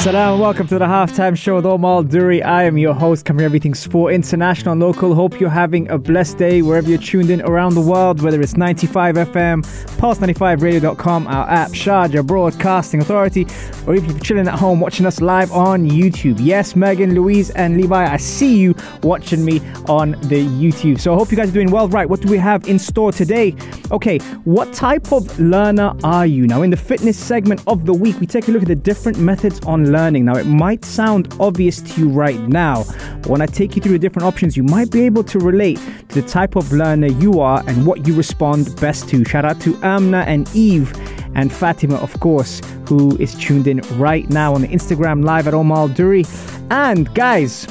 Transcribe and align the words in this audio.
Salam, 0.00 0.40
welcome 0.40 0.66
to 0.66 0.78
the 0.78 0.86
halftime 0.86 1.36
show 1.36 1.56
with 1.56 1.66
Omar 1.66 2.04
Duri. 2.04 2.42
I 2.42 2.64
am 2.64 2.78
your 2.78 2.94
host, 2.94 3.26
covering 3.26 3.44
everything 3.44 3.74
sport, 3.74 4.14
international 4.14 4.72
and 4.72 4.80
local. 4.80 5.14
Hope 5.14 5.38
you're 5.38 5.50
having 5.50 5.90
a 5.90 5.98
blessed 5.98 6.38
day 6.38 6.62
wherever 6.62 6.88
you're 6.88 6.96
tuned 6.96 7.28
in 7.28 7.42
around 7.42 7.74
the 7.74 7.82
world, 7.82 8.22
whether 8.22 8.40
it's 8.40 8.56
95 8.56 9.16
FM, 9.16 9.62
pulse95radio.com, 9.98 11.26
our 11.26 11.46
app, 11.50 11.72
Sharjah 11.72 12.26
Broadcasting 12.26 13.02
Authority, 13.02 13.46
or 13.86 13.94
if 13.94 14.06
you're 14.06 14.18
chilling 14.20 14.48
at 14.48 14.58
home 14.58 14.80
watching 14.80 15.04
us 15.04 15.20
live 15.20 15.52
on 15.52 15.86
YouTube. 15.86 16.38
Yes, 16.40 16.74
Megan, 16.74 17.14
Louise, 17.14 17.50
and 17.50 17.76
Levi, 17.76 18.10
I 18.10 18.16
see 18.16 18.56
you 18.56 18.74
watching 19.02 19.44
me 19.44 19.60
on 19.86 20.12
the 20.12 20.46
YouTube. 20.46 20.98
So 20.98 21.12
I 21.12 21.18
hope 21.18 21.30
you 21.30 21.36
guys 21.36 21.50
are 21.50 21.52
doing 21.52 21.70
well. 21.70 21.90
Right, 21.90 22.08
what 22.08 22.22
do 22.22 22.28
we 22.28 22.38
have 22.38 22.66
in 22.66 22.78
store 22.78 23.12
today? 23.12 23.54
Okay, 23.90 24.16
what 24.44 24.72
type 24.72 25.12
of 25.12 25.38
learner 25.38 25.92
are 26.04 26.24
you? 26.24 26.46
Now, 26.46 26.62
in 26.62 26.70
the 26.70 26.78
fitness 26.78 27.18
segment 27.18 27.62
of 27.66 27.84
the 27.84 27.92
week, 27.92 28.18
we 28.18 28.26
take 28.26 28.48
a 28.48 28.50
look 28.50 28.62
at 28.62 28.68
the 28.68 28.74
different 28.74 29.18
methods 29.18 29.60
on 29.66 29.89
learning. 29.90 30.24
Now, 30.24 30.36
it 30.36 30.46
might 30.46 30.84
sound 30.84 31.34
obvious 31.40 31.80
to 31.80 32.00
you 32.00 32.08
right 32.08 32.40
now, 32.40 32.84
but 33.22 33.26
when 33.26 33.42
I 33.42 33.46
take 33.46 33.76
you 33.76 33.82
through 33.82 33.92
the 33.92 33.98
different 33.98 34.26
options, 34.26 34.56
you 34.56 34.62
might 34.62 34.90
be 34.90 35.02
able 35.02 35.24
to 35.24 35.38
relate 35.38 35.78
to 36.08 36.20
the 36.20 36.28
type 36.28 36.56
of 36.56 36.72
learner 36.72 37.08
you 37.08 37.40
are 37.40 37.62
and 37.66 37.86
what 37.86 38.06
you 38.06 38.14
respond 38.14 38.74
best 38.80 39.08
to. 39.10 39.24
Shout 39.24 39.44
out 39.44 39.60
to 39.62 39.76
Amna 39.82 40.24
and 40.26 40.48
Eve 40.54 40.92
and 41.34 41.52
Fatima, 41.52 41.96
of 41.96 42.18
course, 42.20 42.60
who 42.86 43.16
is 43.18 43.34
tuned 43.34 43.66
in 43.66 43.80
right 43.98 44.28
now 44.30 44.54
on 44.54 44.62
the 44.62 44.68
Instagram 44.68 45.24
live 45.24 45.46
at 45.46 45.54
Omar 45.54 45.88
Duri. 45.88 46.24
And 46.70 47.12
guys, 47.14 47.66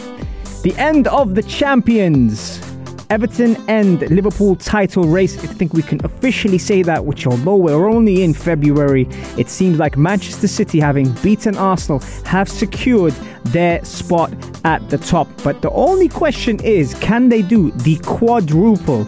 the 0.64 0.74
end 0.78 1.08
of 1.08 1.36
the 1.36 1.44
champions. 1.44 2.69
Everton 3.10 3.58
and 3.68 4.02
Liverpool 4.12 4.56
title 4.56 5.06
race. 5.06 5.36
I 5.44 5.48
think 5.48 5.74
we 5.74 5.82
can 5.82 6.04
officially 6.06 6.60
say 6.60 6.84
that, 6.84 7.04
which 7.04 7.26
although 7.26 7.56
we're 7.56 7.90
only 7.90 8.22
in 8.24 8.36
February, 8.36 9.08
it 9.36 9.50
seems 9.50 9.80
like 9.80 9.98
Manchester 9.98 10.48
City, 10.48 10.80
having 10.80 11.12
beaten 11.24 11.58
Arsenal, 11.58 12.00
have 12.26 12.48
secured 12.48 13.14
their 13.46 13.84
spot 13.84 14.32
at 14.64 14.88
the 14.90 15.00
top. 15.00 15.28
But 15.44 15.64
the 15.64 15.72
only 15.72 16.08
question 16.08 16.64
is 16.64 16.94
can 16.96 17.30
they 17.30 17.42
do 17.42 17.72
the 17.72 17.98
quadruple 18.06 19.08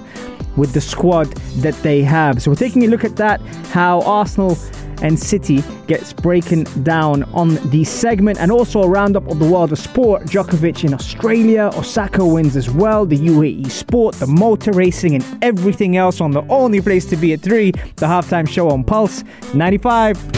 with 0.58 0.74
the 0.74 0.82
squad 0.82 1.28
that 1.58 1.76
they 1.84 2.02
have? 2.02 2.42
So 2.42 2.50
we're 2.50 2.56
taking 2.56 2.84
a 2.86 2.88
look 2.88 3.04
at 3.04 3.16
that, 3.18 3.40
how 3.68 4.02
Arsenal 4.02 4.58
and 5.02 5.20
City 5.20 5.64
gets 5.88 6.14
breaking 6.14 6.64
down 6.84 7.24
on 7.34 7.56
the 7.70 7.84
segment 7.84 8.40
and 8.40 8.52
also 8.52 8.84
a 8.84 8.88
roundup 8.88 9.28
of 9.28 9.40
the 9.40 9.46
world 9.46 9.72
of 9.72 9.80
sport. 9.80 10.24
Djokovic 10.24 10.84
in 10.84 10.94
Australia, 10.94 11.70
Osaka 11.76 12.26
wins 12.26 12.56
as 12.56 12.70
well, 12.70 13.06
the 13.06 13.18
UAE 13.18 13.70
sport, 13.70 14.16
the 14.16 14.28
motor 14.28 14.72
racing, 14.72 15.16
and 15.16 15.44
everything 15.44 15.98
else 15.98 16.22
on 16.22 16.32
the 16.32 16.44
only 16.50 16.82
place 16.82 17.06
to 17.06 17.16
be 17.16 17.34
at 17.34 17.42
3, 17.42 17.72
the 17.72 18.06
halftime 18.06 18.48
show 18.48 18.70
on 18.70 18.84
Pulse 18.84 19.24
95. 19.54 20.32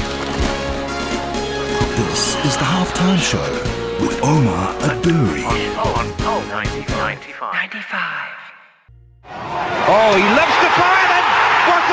This 1.95 2.35
is 2.45 2.57
the 2.57 2.63
Halftime 2.63 3.19
Show 3.19 3.39
with 4.01 4.19
Omar 4.23 4.73
Aduri. 4.81 5.43
Oh, 5.45 5.53
oh, 5.77 5.93
oh, 6.21 6.41
oh, 9.87 10.15
he 10.17 10.23
loves 10.23 10.57
to 10.57 10.69
fire 10.73 11.09
and 11.13 11.25
what 11.69 11.83
a 11.85 11.89
goal! 11.89 11.92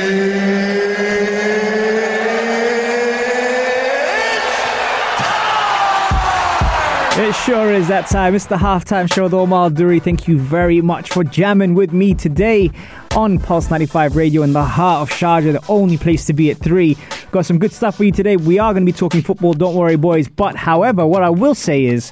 It 7.31 7.35
sure 7.45 7.71
is 7.71 7.87
that 7.87 8.07
time. 8.07 8.35
It's 8.35 8.47
the 8.47 8.57
halftime 8.57 9.09
show 9.09 9.23
with 9.23 9.33
Omar 9.33 9.69
Duri. 9.69 10.01
Thank 10.01 10.27
you 10.27 10.37
very 10.37 10.81
much 10.81 11.11
for 11.11 11.23
jamming 11.23 11.75
with 11.75 11.93
me 11.93 12.13
today 12.13 12.69
on 13.15 13.39
Pulse 13.39 13.69
95 13.69 14.17
Radio 14.17 14.41
in 14.41 14.51
the 14.51 14.65
heart 14.65 15.03
of 15.03 15.17
Sharjah, 15.17 15.53
the 15.53 15.65
only 15.71 15.97
place 15.97 16.25
to 16.25 16.33
be 16.33 16.51
at 16.51 16.57
3. 16.57 16.97
Got 17.31 17.45
some 17.45 17.57
good 17.57 17.71
stuff 17.71 17.95
for 17.95 18.03
you 18.03 18.11
today. 18.11 18.35
We 18.35 18.59
are 18.59 18.73
going 18.73 18.85
to 18.85 18.91
be 18.91 18.97
talking 18.97 19.21
football, 19.21 19.53
don't 19.53 19.75
worry, 19.75 19.95
boys. 19.95 20.27
But 20.27 20.57
however, 20.57 21.07
what 21.07 21.23
I 21.23 21.29
will 21.29 21.55
say 21.55 21.85
is 21.85 22.11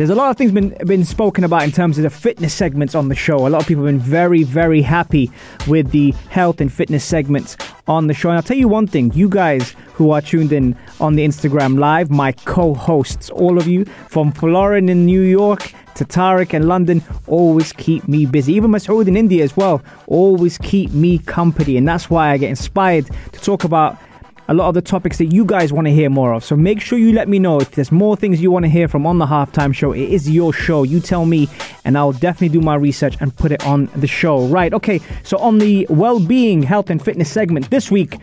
there's 0.00 0.08
a 0.08 0.14
lot 0.14 0.30
of 0.30 0.38
things 0.38 0.50
been 0.50 0.74
been 0.86 1.04
spoken 1.04 1.44
about 1.44 1.62
in 1.62 1.70
terms 1.70 1.98
of 1.98 2.04
the 2.04 2.08
fitness 2.08 2.54
segments 2.54 2.94
on 2.94 3.08
the 3.10 3.14
show. 3.14 3.46
A 3.46 3.50
lot 3.50 3.60
of 3.60 3.68
people 3.68 3.84
have 3.84 3.94
been 3.94 4.00
very, 4.00 4.44
very 4.44 4.80
happy 4.80 5.30
with 5.66 5.90
the 5.90 6.12
health 6.30 6.62
and 6.62 6.72
fitness 6.72 7.04
segments 7.04 7.58
on 7.86 8.06
the 8.06 8.14
show. 8.14 8.30
And 8.30 8.36
I'll 8.38 8.42
tell 8.42 8.56
you 8.56 8.66
one 8.66 8.86
thing, 8.86 9.12
you 9.12 9.28
guys 9.28 9.76
who 9.92 10.10
are 10.12 10.22
tuned 10.22 10.54
in 10.54 10.74
on 11.00 11.16
the 11.16 11.26
Instagram 11.26 11.78
live, 11.78 12.10
my 12.10 12.32
co-hosts, 12.32 13.28
all 13.28 13.58
of 13.58 13.66
you 13.66 13.84
from 14.08 14.32
Florin 14.32 14.88
in 14.88 15.04
New 15.04 15.20
York 15.20 15.74
to 15.96 16.06
Tariq 16.06 16.54
in 16.54 16.66
London, 16.66 17.04
always 17.26 17.70
keep 17.74 18.08
me 18.08 18.24
busy. 18.24 18.54
Even 18.54 18.70
Masoud 18.70 19.06
in 19.06 19.18
India 19.18 19.44
as 19.44 19.54
well, 19.54 19.82
always 20.06 20.56
keep 20.56 20.92
me 20.92 21.18
company. 21.18 21.76
And 21.76 21.86
that's 21.86 22.08
why 22.08 22.30
I 22.30 22.38
get 22.38 22.48
inspired 22.48 23.10
to 23.32 23.40
talk 23.42 23.64
about 23.64 23.98
a 24.50 24.54
lot 24.54 24.66
of 24.66 24.74
the 24.74 24.82
topics 24.82 25.18
that 25.18 25.26
you 25.26 25.44
guys 25.44 25.72
want 25.72 25.86
to 25.86 25.92
hear 25.92 26.10
more 26.10 26.34
of. 26.34 26.44
So 26.44 26.56
make 26.56 26.80
sure 26.80 26.98
you 26.98 27.12
let 27.12 27.28
me 27.28 27.38
know 27.38 27.60
if 27.60 27.70
there's 27.70 27.92
more 27.92 28.16
things 28.16 28.42
you 28.42 28.50
want 28.50 28.64
to 28.64 28.68
hear 28.68 28.88
from 28.88 29.06
on 29.06 29.18
the 29.18 29.26
halftime 29.26 29.72
show. 29.72 29.92
It 29.92 30.10
is 30.10 30.28
your 30.28 30.52
show. 30.52 30.82
You 30.82 30.98
tell 30.98 31.24
me, 31.24 31.48
and 31.84 31.96
I'll 31.96 32.10
definitely 32.10 32.48
do 32.48 32.60
my 32.60 32.74
research 32.74 33.16
and 33.20 33.34
put 33.34 33.52
it 33.52 33.64
on 33.64 33.86
the 33.94 34.08
show. 34.08 34.44
Right. 34.48 34.74
Okay. 34.74 35.00
So 35.22 35.38
on 35.38 35.58
the 35.58 35.86
well-being, 35.88 36.64
health, 36.64 36.90
and 36.90 37.00
fitness 37.00 37.30
segment 37.30 37.70
this 37.70 37.92
week, 37.92 38.16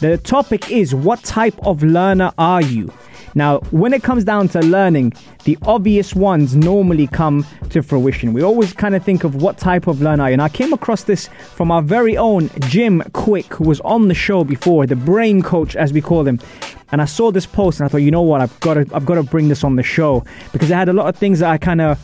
the 0.00 0.16
topic 0.16 0.70
is 0.70 0.94
what 0.94 1.22
type 1.22 1.58
of 1.66 1.82
learner 1.82 2.32
are 2.38 2.62
you? 2.62 2.90
Now, 3.34 3.58
when 3.70 3.92
it 3.92 4.02
comes 4.02 4.24
down 4.24 4.48
to 4.48 4.60
learning, 4.60 5.14
the 5.44 5.56
obvious 5.62 6.14
ones 6.14 6.54
normally 6.54 7.06
come 7.06 7.46
to 7.70 7.82
fruition. 7.82 8.32
We 8.32 8.42
always 8.42 8.72
kind 8.72 8.94
of 8.94 9.04
think 9.04 9.24
of 9.24 9.36
what 9.36 9.58
type 9.58 9.86
of 9.86 10.02
learner 10.02 10.24
are 10.24 10.30
you. 10.30 10.34
And 10.34 10.42
I 10.42 10.48
came 10.48 10.72
across 10.72 11.04
this 11.04 11.28
from 11.54 11.70
our 11.70 11.82
very 11.82 12.16
own 12.16 12.50
Jim 12.60 13.02
Kwik, 13.12 13.54
who 13.54 13.64
was 13.64 13.80
on 13.80 14.08
the 14.08 14.14
show 14.14 14.44
before, 14.44 14.86
the 14.86 14.96
brain 14.96 15.42
coach, 15.42 15.76
as 15.76 15.92
we 15.92 16.00
call 16.00 16.26
him. 16.26 16.40
And 16.90 17.00
I 17.00 17.06
saw 17.06 17.30
this 17.30 17.46
post 17.46 17.80
and 17.80 17.86
I 17.86 17.88
thought, 17.88 17.98
you 17.98 18.10
know 18.10 18.22
what, 18.22 18.42
I've 18.42 18.60
got 18.60 18.74
to, 18.74 18.86
I've 18.92 19.06
got 19.06 19.14
to 19.14 19.22
bring 19.22 19.48
this 19.48 19.64
on 19.64 19.76
the 19.76 19.82
show 19.82 20.24
because 20.52 20.70
it 20.70 20.74
had 20.74 20.90
a 20.90 20.92
lot 20.92 21.08
of 21.08 21.16
things 21.16 21.38
that 21.38 21.50
I 21.50 21.56
kind 21.56 21.80
of 21.80 21.98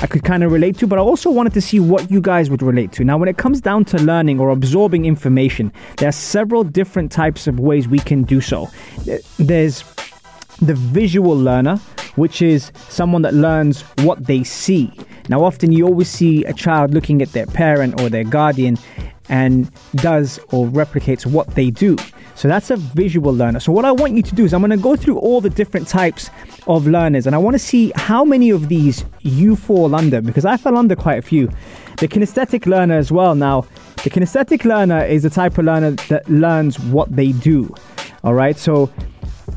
I 0.00 0.06
could 0.06 0.22
kind 0.22 0.44
of 0.44 0.52
relate 0.52 0.78
to, 0.78 0.86
but 0.86 0.96
I 0.98 1.02
also 1.02 1.28
wanted 1.28 1.54
to 1.54 1.60
see 1.60 1.80
what 1.80 2.08
you 2.08 2.20
guys 2.20 2.50
would 2.50 2.62
relate 2.62 2.92
to. 2.92 3.04
Now, 3.04 3.18
when 3.18 3.28
it 3.28 3.36
comes 3.36 3.60
down 3.60 3.84
to 3.86 3.96
learning 4.00 4.38
or 4.38 4.50
absorbing 4.50 5.06
information, 5.06 5.72
there 5.96 6.08
are 6.08 6.12
several 6.12 6.62
different 6.62 7.10
types 7.10 7.48
of 7.48 7.58
ways 7.58 7.88
we 7.88 7.98
can 7.98 8.22
do 8.22 8.40
so. 8.40 8.68
There's 9.38 9.82
the 10.60 10.74
visual 10.74 11.36
learner, 11.36 11.76
which 12.16 12.42
is 12.42 12.72
someone 12.88 13.22
that 13.22 13.34
learns 13.34 13.82
what 14.02 14.26
they 14.26 14.44
see. 14.44 14.92
Now, 15.28 15.44
often 15.44 15.72
you 15.72 15.86
always 15.86 16.08
see 16.08 16.44
a 16.44 16.52
child 16.52 16.94
looking 16.94 17.22
at 17.22 17.32
their 17.32 17.46
parent 17.46 18.00
or 18.00 18.08
their 18.08 18.24
guardian 18.24 18.78
and 19.28 19.70
does 19.96 20.38
or 20.50 20.66
replicates 20.66 21.26
what 21.26 21.54
they 21.54 21.70
do. 21.70 21.96
So 22.34 22.46
that's 22.46 22.70
a 22.70 22.76
visual 22.76 23.34
learner. 23.34 23.60
So 23.60 23.72
what 23.72 23.84
I 23.84 23.92
want 23.92 24.14
you 24.14 24.22
to 24.22 24.34
do 24.34 24.44
is 24.44 24.54
I'm 24.54 24.60
going 24.60 24.70
to 24.70 24.76
go 24.76 24.94
through 24.94 25.18
all 25.18 25.40
the 25.40 25.50
different 25.50 25.88
types 25.88 26.30
of 26.68 26.86
learners 26.86 27.26
and 27.26 27.34
I 27.34 27.38
want 27.38 27.54
to 27.54 27.58
see 27.58 27.92
how 27.96 28.24
many 28.24 28.50
of 28.50 28.68
these 28.68 29.04
you 29.22 29.56
fall 29.56 29.94
under 29.94 30.20
because 30.20 30.44
I 30.44 30.56
fell 30.56 30.76
under 30.76 30.94
quite 30.94 31.18
a 31.18 31.22
few. 31.22 31.48
The 31.96 32.06
kinesthetic 32.06 32.66
learner 32.66 32.96
as 32.96 33.10
well. 33.10 33.34
Now, 33.34 33.62
the 34.04 34.10
kinesthetic 34.10 34.64
learner 34.64 35.04
is 35.04 35.24
the 35.24 35.30
type 35.30 35.58
of 35.58 35.64
learner 35.64 35.90
that 36.08 36.28
learns 36.30 36.78
what 36.78 37.14
they 37.14 37.32
do. 37.32 37.74
All 38.22 38.34
right? 38.34 38.56
So 38.56 38.88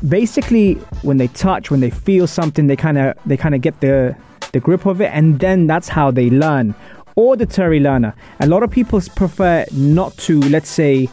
basically 0.08 0.74
when 1.02 1.16
they 1.16 1.28
touch, 1.28 1.70
when 1.70 1.80
they 1.80 1.90
feel 1.90 2.26
something, 2.26 2.66
they 2.66 2.76
kind 2.76 2.98
of 2.98 3.16
they 3.26 3.36
kind 3.36 3.54
of 3.54 3.60
get 3.60 3.80
the 3.80 4.16
the 4.52 4.60
grip 4.60 4.86
of 4.86 5.00
it 5.00 5.10
and 5.12 5.40
then 5.40 5.66
that's 5.66 5.88
how 5.88 6.10
they 6.10 6.30
learn. 6.30 6.74
Auditory 7.16 7.80
learner. 7.80 8.14
A 8.40 8.46
lot 8.46 8.62
of 8.62 8.70
people 8.70 9.00
prefer 9.14 9.66
not 9.72 10.16
to, 10.18 10.40
let's 10.40 10.70
say, 10.70 11.08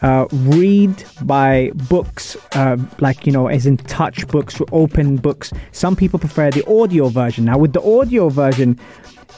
uh, 0.00 0.26
read 0.32 1.04
by 1.22 1.70
books, 1.88 2.36
uh, 2.56 2.76
like, 2.98 3.24
you 3.24 3.32
know, 3.32 3.46
as 3.46 3.64
in 3.66 3.76
touch 3.76 4.26
books, 4.28 4.60
or 4.60 4.66
open 4.72 5.16
books. 5.16 5.52
Some 5.70 5.94
people 5.94 6.18
prefer 6.18 6.50
the 6.50 6.66
audio 6.66 7.08
version. 7.08 7.44
Now, 7.44 7.56
with 7.56 7.72
the 7.72 7.82
audio 7.82 8.28
version, 8.30 8.80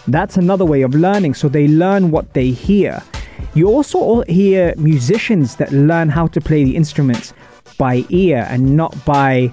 that's 0.08 0.38
another 0.38 0.64
way 0.64 0.80
of 0.80 0.94
learning. 0.94 1.34
So 1.34 1.50
they 1.50 1.68
learn 1.68 2.10
what 2.10 2.32
they 2.32 2.50
hear. 2.50 3.02
You 3.52 3.68
also 3.68 4.22
hear 4.22 4.74
musicians 4.78 5.56
that 5.56 5.70
learn 5.70 6.08
how 6.08 6.28
to 6.28 6.40
play 6.40 6.64
the 6.64 6.76
instruments 6.76 7.34
by 7.78 8.04
ear 8.08 8.46
and 8.48 8.76
not 8.76 9.04
by 9.04 9.52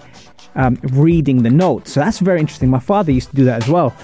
um, 0.55 0.77
reading 0.83 1.43
the 1.43 1.49
notes. 1.49 1.91
So 1.93 1.99
that's 1.99 2.19
very 2.19 2.39
interesting. 2.39 2.69
My 2.69 2.79
father 2.79 3.11
used 3.11 3.29
to 3.29 3.35
do 3.35 3.45
that 3.45 3.63
as 3.63 3.69
well. 3.69 3.95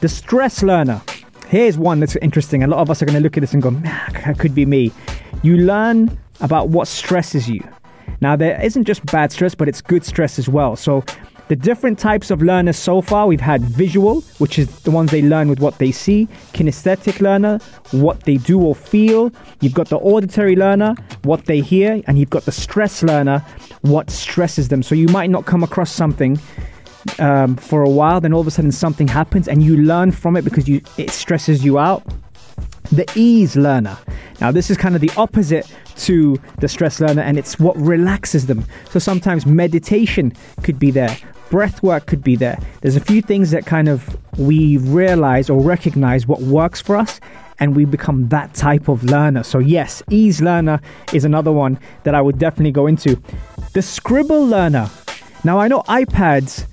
The 0.00 0.08
stress 0.08 0.62
learner. 0.62 1.02
Here's 1.48 1.78
one 1.78 2.00
that's 2.00 2.16
interesting. 2.16 2.62
A 2.62 2.66
lot 2.66 2.80
of 2.80 2.90
us 2.90 3.00
are 3.00 3.06
going 3.06 3.16
to 3.16 3.22
look 3.22 3.36
at 3.36 3.40
this 3.40 3.54
and 3.54 3.62
go, 3.62 3.74
"Ah, 3.86 4.08
that 4.24 4.38
could 4.38 4.54
be 4.54 4.66
me. 4.66 4.92
You 5.42 5.56
learn 5.56 6.18
about 6.40 6.68
what 6.68 6.88
stresses 6.88 7.48
you. 7.48 7.66
Now, 8.20 8.36
there 8.36 8.60
isn't 8.62 8.84
just 8.84 9.04
bad 9.06 9.32
stress, 9.32 9.54
but 9.54 9.68
it's 9.68 9.80
good 9.80 10.04
stress 10.04 10.38
as 10.38 10.48
well. 10.48 10.76
So, 10.76 11.04
the 11.48 11.56
different 11.56 11.98
types 11.98 12.30
of 12.30 12.42
learners 12.42 12.76
so 12.76 13.00
far 13.00 13.26
we've 13.26 13.40
had 13.40 13.62
visual, 13.62 14.20
which 14.38 14.58
is 14.58 14.68
the 14.80 14.90
ones 14.90 15.10
they 15.10 15.22
learn 15.22 15.48
with 15.48 15.60
what 15.60 15.78
they 15.78 15.90
see, 15.90 16.28
kinesthetic 16.52 17.20
learner, 17.20 17.58
what 17.90 18.24
they 18.24 18.36
do 18.36 18.60
or 18.60 18.74
feel. 18.74 19.32
You've 19.60 19.74
got 19.74 19.88
the 19.88 19.98
auditory 19.98 20.56
learner, 20.56 20.94
what 21.22 21.46
they 21.46 21.60
hear, 21.60 22.02
and 22.06 22.18
you've 22.18 22.30
got 22.30 22.44
the 22.44 22.52
stress 22.52 23.02
learner, 23.02 23.44
what 23.80 24.10
stresses 24.10 24.68
them. 24.68 24.82
So, 24.82 24.94
you 24.94 25.08
might 25.08 25.30
not 25.30 25.46
come 25.46 25.62
across 25.62 25.90
something 25.90 26.38
um, 27.18 27.56
for 27.56 27.82
a 27.82 27.90
while, 27.90 28.20
then 28.20 28.32
all 28.32 28.40
of 28.40 28.46
a 28.46 28.50
sudden 28.50 28.72
something 28.72 29.08
happens 29.08 29.48
and 29.48 29.62
you 29.62 29.76
learn 29.76 30.12
from 30.12 30.36
it 30.36 30.42
because 30.44 30.68
you 30.68 30.82
it 30.96 31.10
stresses 31.10 31.64
you 31.64 31.78
out. 31.78 32.04
The 32.92 33.10
ease 33.14 33.56
learner. 33.56 33.96
Now, 34.40 34.50
this 34.50 34.70
is 34.70 34.76
kind 34.76 34.94
of 34.94 35.00
the 35.00 35.10
opposite 35.16 35.70
to 35.96 36.40
the 36.60 36.68
stress 36.68 37.00
learner, 37.00 37.22
and 37.22 37.38
it's 37.38 37.58
what 37.58 37.76
relaxes 37.76 38.46
them. 38.46 38.64
So 38.90 38.98
sometimes 38.98 39.46
meditation 39.46 40.32
could 40.62 40.78
be 40.78 40.90
there, 40.90 41.16
breath 41.50 41.82
work 41.82 42.06
could 42.06 42.22
be 42.22 42.36
there. 42.36 42.58
There's 42.80 42.96
a 42.96 43.00
few 43.00 43.22
things 43.22 43.50
that 43.50 43.66
kind 43.66 43.88
of 43.88 44.18
we 44.38 44.76
realize 44.78 45.50
or 45.50 45.60
recognize 45.60 46.26
what 46.26 46.40
works 46.42 46.80
for 46.80 46.96
us, 46.96 47.20
and 47.58 47.74
we 47.74 47.84
become 47.84 48.28
that 48.28 48.54
type 48.54 48.88
of 48.88 49.02
learner. 49.04 49.42
So, 49.42 49.58
yes, 49.58 50.02
ease 50.10 50.40
learner 50.40 50.80
is 51.12 51.24
another 51.24 51.52
one 51.52 51.78
that 52.04 52.14
I 52.14 52.20
would 52.20 52.38
definitely 52.38 52.72
go 52.72 52.86
into. 52.86 53.20
The 53.72 53.82
scribble 53.82 54.46
learner. 54.46 54.88
Now, 55.44 55.58
I 55.58 55.68
know 55.68 55.82
iPads 55.82 56.66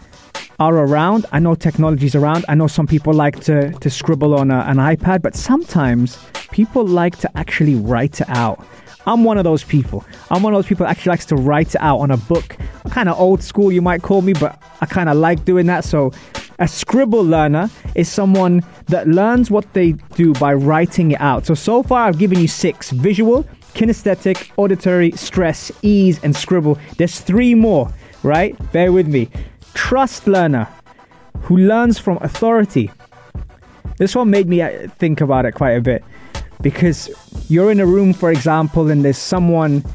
are 0.59 0.75
around. 0.75 1.25
I 1.31 1.39
know 1.39 1.55
technology's 1.55 2.15
around. 2.15 2.45
I 2.47 2.55
know 2.55 2.67
some 2.67 2.87
people 2.87 3.13
like 3.13 3.39
to, 3.41 3.71
to 3.71 3.89
scribble 3.89 4.35
on 4.35 4.51
a, 4.51 4.59
an 4.59 4.77
iPad, 4.77 5.21
but 5.21 5.35
sometimes 5.35 6.17
people 6.51 6.85
like 6.85 7.17
to 7.19 7.37
actually 7.37 7.75
write 7.75 8.21
it 8.21 8.29
out. 8.29 8.65
I'm 9.07 9.23
one 9.23 9.37
of 9.37 9.43
those 9.43 9.63
people. 9.63 10.03
I'm 10.31 10.41
one 10.43 10.53
of 10.53 10.57
those 10.57 10.67
people 10.67 10.85
that 10.85 10.91
actually 10.91 11.11
likes 11.11 11.25
to 11.27 11.35
write 11.35 11.75
it 11.75 11.81
out 11.81 11.99
on 11.99 12.11
a 12.11 12.17
book. 12.17 12.57
Kind 12.89 13.09
of 13.09 13.19
old 13.19 13.43
school, 13.43 13.71
you 13.71 13.81
might 13.81 14.01
call 14.01 14.21
me, 14.21 14.33
but 14.33 14.61
I 14.81 14.85
kind 14.85 15.09
of 15.09 15.17
like 15.17 15.45
doing 15.45 15.65
that. 15.67 15.83
So, 15.83 16.11
a 16.57 16.67
scribble 16.67 17.21
learner 17.23 17.69
is 17.95 18.07
someone 18.07 18.63
that 18.87 19.07
learns 19.07 19.51
what 19.51 19.73
they 19.73 19.91
do 20.15 20.33
by 20.33 20.53
writing 20.53 21.11
it 21.11 21.19
out. 21.19 21.45
So, 21.45 21.53
so 21.53 21.83
far, 21.83 22.07
I've 22.07 22.17
given 22.17 22.39
you 22.39 22.47
six 22.47 22.91
visual, 22.91 23.43
kinesthetic, 23.73 24.51
auditory, 24.55 25.11
stress, 25.11 25.71
ease, 25.81 26.19
and 26.23 26.35
scribble. 26.35 26.79
There's 26.97 27.19
three 27.19 27.55
more, 27.55 27.93
right? 28.23 28.55
Bear 28.71 28.91
with 28.91 29.07
me 29.07 29.29
trust 29.75 30.25
learner 30.25 30.67
who 31.41 31.57
learns 31.57 31.99
from 31.99 32.17
authority. 32.21 32.89
This 33.97 34.15
one 34.15 34.29
made 34.29 34.47
me 34.47 34.61
uh, 34.61 34.87
think 34.97 35.21
about 35.21 35.45
it 35.45 35.51
quite 35.51 35.73
a 35.73 35.81
bit 35.81 36.03
because 36.65 37.11
you're 37.47 37.69
in 37.69 37.79
a 37.79 37.85
room, 37.85 38.11
for 38.11 38.31
example, 38.31 38.89
and 38.89 39.05
there's 39.05 39.19
someone 39.19 39.85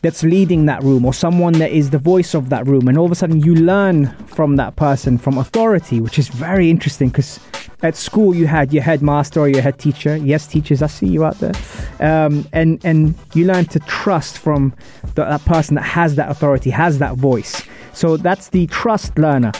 that's 0.00 0.22
leading 0.22 0.64
that 0.64 0.82
room 0.82 1.04
or 1.04 1.12
someone 1.12 1.52
that 1.52 1.72
is 1.72 1.90
the 1.90 1.98
voice 1.98 2.32
of 2.32 2.48
that 2.48 2.66
room, 2.66 2.88
and 2.88 2.96
all 2.96 3.04
of 3.04 3.12
a 3.12 3.14
sudden 3.14 3.40
you 3.40 3.54
learn 3.54 4.06
from 4.24 4.56
that 4.56 4.76
person, 4.76 5.18
from 5.18 5.36
authority, 5.36 6.00
which 6.00 6.18
is 6.18 6.28
very 6.28 6.70
interesting 6.70 7.10
because 7.10 7.38
at 7.82 7.96
school 7.96 8.34
you 8.34 8.46
had 8.46 8.72
your 8.72 8.82
headmaster 8.82 9.40
or 9.40 9.46
your 9.46 9.60
head 9.60 9.78
teacher. 9.78 10.16
Yes, 10.16 10.46
teachers, 10.46 10.80
I 10.80 10.86
see 10.86 11.06
you 11.06 11.22
out 11.22 11.38
there. 11.38 11.52
Um, 12.00 12.48
and, 12.54 12.82
and 12.82 13.14
you 13.34 13.44
learn 13.44 13.66
to 13.66 13.78
trust 13.80 14.38
from 14.38 14.74
the, 15.16 15.26
that 15.26 15.44
person 15.44 15.74
that 15.74 15.82
has 15.82 16.16
that 16.16 16.30
authority, 16.30 16.70
has 16.70 16.98
that 17.00 17.16
voice. 17.16 17.62
So 17.92 18.16
that's 18.16 18.48
the 18.48 18.68
trust 18.68 19.18
learner. 19.18 19.52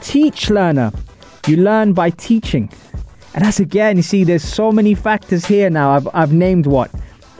Teach 0.00 0.50
learner. 0.50 0.92
You 1.48 1.56
learn 1.56 1.94
by 1.94 2.10
teaching. 2.10 2.70
And 3.34 3.44
that's 3.44 3.58
again, 3.58 3.96
you 3.96 4.02
see, 4.02 4.22
there's 4.22 4.44
so 4.44 4.70
many 4.70 4.94
factors 4.94 5.44
here 5.44 5.68
now. 5.68 5.90
I've, 5.90 6.08
I've 6.14 6.32
named 6.32 6.66
what? 6.66 6.90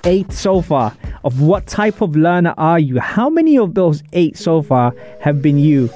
Eight 0.02 0.32
so 0.32 0.61
far. 0.61 0.94
Of 1.23 1.41
what 1.41 1.67
type 1.67 2.00
of 2.00 2.17
learner 2.17 2.52
are 2.58 2.79
you? 2.79 2.99
How 2.99 3.31
many 3.31 3.56
of 3.56 3.75
those 3.75 4.02
eight 4.12 4.37
so 4.37 4.61
far 4.61 4.94
have 5.20 5.41
been 5.41 5.56
you? 5.56 5.88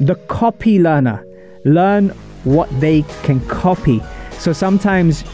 The 0.00 0.16
copy 0.28 0.80
learner. 0.80 1.24
Learn 1.64 2.10
what 2.44 2.68
they 2.80 3.02
can 3.22 3.40
copy. 3.46 4.02
So 4.32 4.52
sometimes 4.52 5.24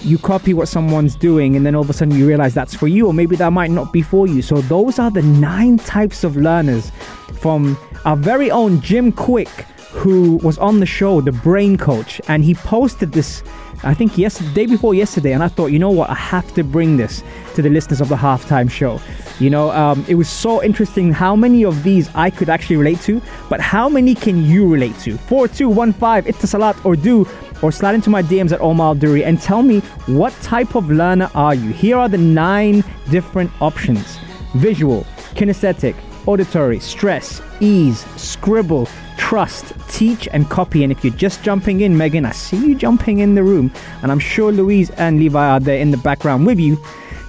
you 0.00 0.18
copy 0.18 0.54
what 0.54 0.68
someone's 0.68 1.16
doing 1.16 1.56
and 1.56 1.66
then 1.66 1.74
all 1.74 1.82
of 1.82 1.90
a 1.90 1.92
sudden 1.92 2.14
you 2.14 2.26
realize 2.26 2.54
that's 2.54 2.74
for 2.74 2.86
you 2.86 3.06
or 3.06 3.12
maybe 3.12 3.34
that 3.36 3.52
might 3.52 3.70
not 3.70 3.92
be 3.92 4.02
for 4.02 4.26
you. 4.26 4.40
So 4.40 4.60
those 4.62 4.98
are 4.98 5.10
the 5.10 5.22
nine 5.22 5.78
types 5.78 6.22
of 6.22 6.36
learners 6.36 6.92
from 7.40 7.76
our 8.04 8.16
very 8.16 8.50
own 8.50 8.80
Jim 8.80 9.12
Kwik 9.12 9.66
who 9.90 10.36
was 10.36 10.58
on 10.58 10.80
the 10.80 10.86
show, 10.86 11.20
the 11.20 11.32
brain 11.32 11.76
coach, 11.76 12.20
and 12.28 12.44
he 12.44 12.54
posted 12.54 13.12
this, 13.12 13.42
I 13.82 13.94
think, 13.94 14.18
yesterday, 14.18 14.52
day 14.52 14.66
before 14.66 14.94
yesterday, 14.94 15.32
and 15.32 15.42
I 15.42 15.48
thought, 15.48 15.68
you 15.68 15.78
know 15.78 15.90
what, 15.90 16.10
I 16.10 16.14
have 16.14 16.52
to 16.54 16.62
bring 16.62 16.96
this 16.96 17.22
to 17.54 17.62
the 17.62 17.70
listeners 17.70 18.00
of 18.00 18.08
the 18.08 18.16
halftime 18.16 18.70
show. 18.70 19.00
You 19.40 19.50
know, 19.50 19.70
um, 19.70 20.04
it 20.08 20.16
was 20.16 20.28
so 20.28 20.62
interesting 20.62 21.12
how 21.12 21.34
many 21.34 21.64
of 21.64 21.82
these 21.82 22.10
I 22.14 22.28
could 22.30 22.48
actually 22.48 22.76
relate 22.76 23.00
to, 23.02 23.22
but 23.48 23.60
how 23.60 23.88
many 23.88 24.14
can 24.14 24.44
you 24.44 24.68
relate 24.68 24.98
to? 25.00 25.16
4215 25.16 26.32
Etisalat 26.32 26.84
or 26.84 26.96
do 26.96 27.26
or 27.62 27.72
slide 27.72 27.94
into 27.94 28.10
my 28.10 28.22
DMs 28.22 28.52
at 28.52 28.60
Omar 28.60 28.94
Duri 28.94 29.24
and 29.24 29.40
tell 29.40 29.62
me 29.62 29.80
what 30.06 30.32
type 30.42 30.74
of 30.74 30.90
learner 30.90 31.30
are 31.34 31.54
you? 31.54 31.72
Here 31.72 31.96
are 31.96 32.08
the 32.08 32.18
nine 32.18 32.84
different 33.10 33.50
options 33.60 34.18
visual, 34.54 35.06
kinesthetic, 35.34 35.94
auditory, 36.28 36.78
stress, 36.78 37.40
ease, 37.60 38.04
scribble, 38.20 38.86
trust, 39.16 39.72
teach, 39.88 40.28
and 40.32 40.48
copy. 40.50 40.82
And 40.82 40.92
if 40.92 41.02
you're 41.02 41.14
just 41.14 41.42
jumping 41.42 41.80
in, 41.80 41.96
Megan, 41.96 42.26
I 42.26 42.32
see 42.32 42.58
you 42.58 42.74
jumping 42.74 43.20
in 43.20 43.34
the 43.34 43.42
room, 43.42 43.72
and 44.02 44.12
I'm 44.12 44.18
sure 44.18 44.52
Louise 44.52 44.90
and 44.90 45.18
Levi 45.18 45.48
are 45.48 45.58
there 45.58 45.78
in 45.78 45.90
the 45.90 45.96
background 45.96 46.44
with 46.46 46.60
you. 46.60 46.78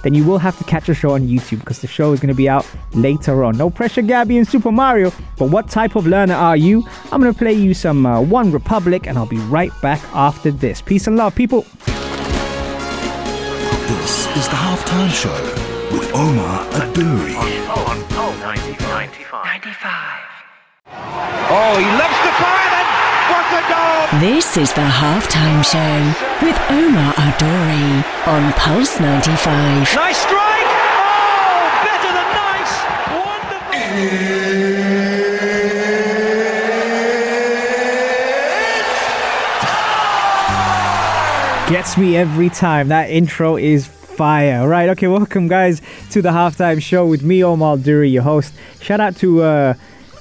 Then 0.02 0.14
you 0.14 0.24
will 0.24 0.38
have 0.38 0.56
to 0.58 0.64
catch 0.64 0.86
the 0.86 0.94
show 0.94 1.12
on 1.12 1.28
YouTube 1.28 1.60
because 1.60 1.80
the 1.80 1.86
show 1.86 2.12
is 2.12 2.20
going 2.20 2.28
to 2.28 2.34
be 2.34 2.48
out 2.48 2.66
later 2.92 3.42
on. 3.44 3.56
No 3.56 3.70
pressure, 3.70 4.02
Gabby 4.02 4.36
and 4.38 4.46
Super 4.46 4.72
Mario. 4.72 5.12
But 5.38 5.50
what 5.50 5.68
type 5.68 5.96
of 5.96 6.06
learner 6.06 6.34
are 6.34 6.56
you? 6.56 6.86
I'm 7.10 7.20
going 7.20 7.32
to 7.32 7.38
play 7.38 7.52
you 7.52 7.74
some 7.74 8.04
uh, 8.06 8.20
One 8.20 8.52
Republic, 8.52 9.06
and 9.06 9.16
I'll 9.18 9.26
be 9.26 9.38
right 9.38 9.72
back 9.80 10.02
after 10.14 10.50
this. 10.50 10.80
Peace 10.82 11.06
and 11.06 11.16
love, 11.16 11.34
people. 11.34 11.62
This 13.88 14.26
is 14.36 14.48
the 14.48 14.56
halftime 14.56 15.10
show 15.10 15.32
with 15.92 16.14
Omar 16.14 16.64
Adouri. 16.70 17.90
Oh, 21.52 21.74
he 21.78 21.86
loves 21.98 22.18
the 22.22 22.32
fire 22.38 22.70
then. 22.70 22.86
What 23.30 23.46
a 23.54 23.62
goal! 23.66 24.20
This 24.20 24.56
is 24.56 24.72
the 24.72 24.82
halftime 24.82 25.64
show 25.64 26.14
with 26.46 26.58
Omar 26.70 27.12
Adori 27.14 28.04
on 28.26 28.52
Pulse 28.54 29.00
95. 29.00 29.94
Nice 29.94 30.18
strike. 30.18 30.70
Oh, 31.00 31.70
better 31.84 32.12
than 32.14 32.28
nice. 32.34 32.74
Wonderful. 33.18 33.80
Gets 41.70 41.96
me 41.96 42.16
every 42.16 42.48
time. 42.50 42.88
That 42.88 43.10
intro 43.10 43.56
is 43.56 43.88
fire. 44.20 44.68
Right, 44.68 44.90
okay, 44.90 45.08
welcome 45.08 45.48
guys 45.48 45.80
to 46.10 46.20
the 46.20 46.28
halftime 46.28 46.82
show 46.82 47.06
with 47.06 47.22
me, 47.22 47.42
Omar 47.42 47.78
Duri, 47.78 48.10
your 48.10 48.22
host. 48.22 48.52
Shout 48.82 49.00
out 49.00 49.16
to 49.16 49.42
uh, 49.42 49.74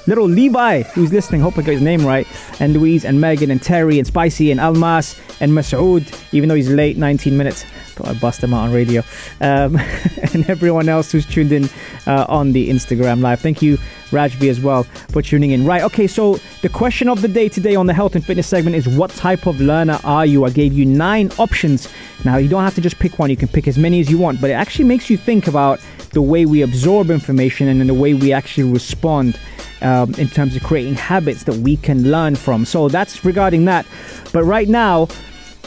little 0.07 0.23
Levi 0.23 0.83
who's 0.83 1.11
listening. 1.11 1.41
Hope 1.41 1.57
I 1.57 1.63
got 1.63 1.73
his 1.73 1.81
name 1.81 2.05
right. 2.05 2.25
And 2.61 2.71
Louise 2.71 3.03
and 3.03 3.19
Megan 3.19 3.51
and 3.51 3.61
Terry 3.61 3.99
and 3.99 4.07
Spicy 4.07 4.51
and 4.51 4.59
Almas 4.61 5.19
and 5.41 5.51
Masoud, 5.51 6.17
even 6.33 6.47
though 6.47 6.55
he's 6.55 6.69
late, 6.69 6.95
19 6.95 7.35
minutes. 7.35 7.63
Thought 7.95 8.07
I'd 8.07 8.21
bust 8.21 8.41
him 8.41 8.53
out 8.53 8.69
on 8.69 8.71
radio. 8.71 9.01
Um, 9.41 9.75
and 10.33 10.49
everyone 10.49 10.87
else 10.87 11.11
who's 11.11 11.25
tuned 11.25 11.51
in 11.51 11.69
uh, 12.07 12.25
on 12.29 12.53
the 12.53 12.69
Instagram 12.69 13.19
live. 13.19 13.41
Thank 13.41 13.61
you, 13.61 13.77
Rajbi, 14.11 14.49
as 14.49 14.59
well, 14.59 14.83
for 14.83 15.21
tuning 15.21 15.51
in. 15.51 15.65
Right, 15.65 15.83
okay, 15.83 16.07
so 16.07 16.39
the 16.61 16.69
question 16.69 17.09
of 17.09 17.21
the 17.21 17.27
day 17.27 17.49
today 17.49 17.75
on 17.75 17.85
the 17.85 17.93
health 17.93 18.15
and 18.15 18.25
fitness 18.25 18.47
segment 18.47 18.75
is 18.75 18.87
what 18.87 19.11
type 19.11 19.45
of 19.45 19.59
learner 19.59 19.99
are 20.03 20.25
you? 20.25 20.45
I 20.45 20.49
gave 20.49 20.73
you 20.73 20.85
nine 20.85 21.31
options. 21.37 21.89
Now, 22.25 22.37
you 22.37 22.49
don't 22.49 22.63
have 22.63 22.75
to 22.75 22.81
just 22.81 22.99
pick 22.99 23.19
one, 23.19 23.29
you 23.29 23.37
can 23.37 23.47
pick 23.47 23.67
as 23.67 23.77
many 23.77 23.99
as 23.99 24.09
you 24.09 24.17
want, 24.17 24.41
but 24.41 24.49
it 24.49 24.53
actually 24.53 24.85
makes 24.85 25.09
you 25.09 25.17
think 25.17 25.47
about 25.47 25.79
the 26.11 26.21
way 26.21 26.45
we 26.45 26.61
absorb 26.61 27.11
information 27.11 27.67
and 27.67 27.89
the 27.89 27.93
way 27.93 28.13
we 28.13 28.33
actually 28.33 28.71
respond. 28.71 29.39
Um, 29.81 30.13
in 30.15 30.27
terms 30.27 30.57
of 30.57 30.63
creating 30.63 30.95
habits 30.95 31.45
that 31.45 31.55
we 31.55 31.77
can 31.77 32.11
learn 32.11 32.35
from. 32.35 32.65
So 32.65 32.89
that's 32.89 33.23
regarding 33.23 33.63
that. 33.63 33.85
But 34.33 34.43
right 34.43 34.67
now, 34.67 35.07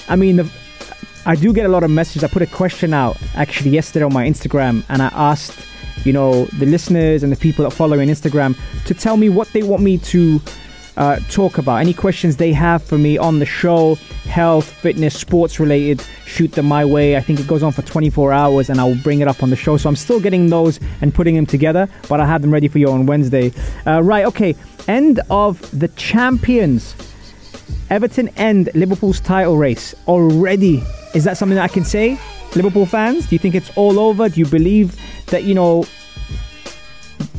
I 0.07 0.17
mean, 0.17 0.37
the, 0.37 0.53
I 1.25 1.35
do 1.35 1.53
get 1.55 1.65
a 1.65 1.69
lot 1.71 1.83
of 1.83 1.91
messages. 1.91 2.23
I 2.23 2.29
put 2.29 2.43
a 2.43 2.47
question 2.47 2.93
out 2.93 3.17
actually 3.35 3.71
yesterday 3.71 4.05
on 4.05 4.13
my 4.13 4.27
Instagram 4.27 4.85
and 4.91 5.01
I 5.01 5.07
asked, 5.15 5.67
you 6.05 6.13
know, 6.13 6.45
the 6.59 6.67
listeners 6.67 7.23
and 7.23 7.33
the 7.33 7.37
people 7.37 7.65
that 7.65 7.71
follow 7.71 7.97
me 7.97 8.03
on 8.03 8.09
Instagram 8.09 8.59
to 8.87 8.95
tell 8.95 9.17
me 9.17 9.29
what 9.29 9.49
they 9.53 9.63
want 9.63 9.83
me 9.83 9.99
to 9.99 10.41
uh, 10.97 11.19
talk 11.31 11.59
about. 11.59 11.77
Any 11.77 11.95
questions 11.95 12.37
they 12.37 12.53
have 12.53 12.83
for 12.83 12.99
me 12.99 13.19
on 13.19 13.39
the 13.39 13.47
show, 13.47 13.95
health, 14.25 14.71
fitness, 14.71 15.19
sports 15.19 15.59
related, 15.59 16.03
shoot 16.27 16.53
them 16.53 16.67
my 16.67 16.85
way. 16.85 17.17
I 17.17 17.21
think 17.21 17.41
it 17.41 17.47
goes 17.47 17.63
on 17.63 17.73
for 17.73 17.83
24 17.83 18.33
hours 18.33 18.71
and 18.71 18.81
I'll 18.81 18.97
bring 18.97 19.21
it 19.21 19.29
up 19.29 19.43
on 19.43 19.51
the 19.51 19.57
show. 19.57 19.77
So 19.77 19.89
I'm 19.89 19.97
still 19.97 20.21
getting 20.21 20.49
those 20.49 20.81
and 21.01 21.15
putting 21.15 21.35
them 21.35 21.47
together, 21.47 21.89
but 22.09 22.21
I 22.21 22.27
have 22.27 22.43
them 22.43 22.53
ready 22.53 22.69
for 22.69 22.79
you 22.79 22.91
on 22.91 23.07
Wednesday. 23.07 23.53
Uh, 23.87 24.03
right, 24.03 24.25
okay. 24.27 24.55
End 24.89 25.21
of 25.31 25.79
the 25.79 25.89
champions. 25.89 26.95
Everton 27.91 28.29
end 28.31 28.71
Liverpool's 28.75 29.21
title 29.21 29.57
race 29.57 29.95
already. 30.09 30.83
Is 31.15 31.25
that 31.25 31.37
something 31.37 31.57
that 31.57 31.65
I 31.65 31.73
can 31.73 31.85
say? 31.85 32.19
Liverpool 32.55 32.87
fans, 32.87 33.27
do 33.27 33.35
you 33.35 33.39
think 33.39 33.55
it's 33.55 33.71
all 33.77 33.99
over? 33.99 34.29
Do 34.29 34.39
you 34.41 34.47
believe 34.47 34.97
that, 35.27 35.45
you 35.45 35.55
know, 35.55 35.85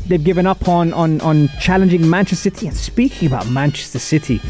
they've 0.08 0.24
given 0.24 0.48
up 0.48 0.68
on, 0.68 0.92
on, 0.94 1.22
on 1.22 1.50
challenging 1.60 2.10
Manchester 2.10 2.50
City? 2.50 2.68
And 2.68 2.76
speaking 2.76 3.28
about 3.28 3.48
Manchester 3.48 4.00
City, 4.00 4.42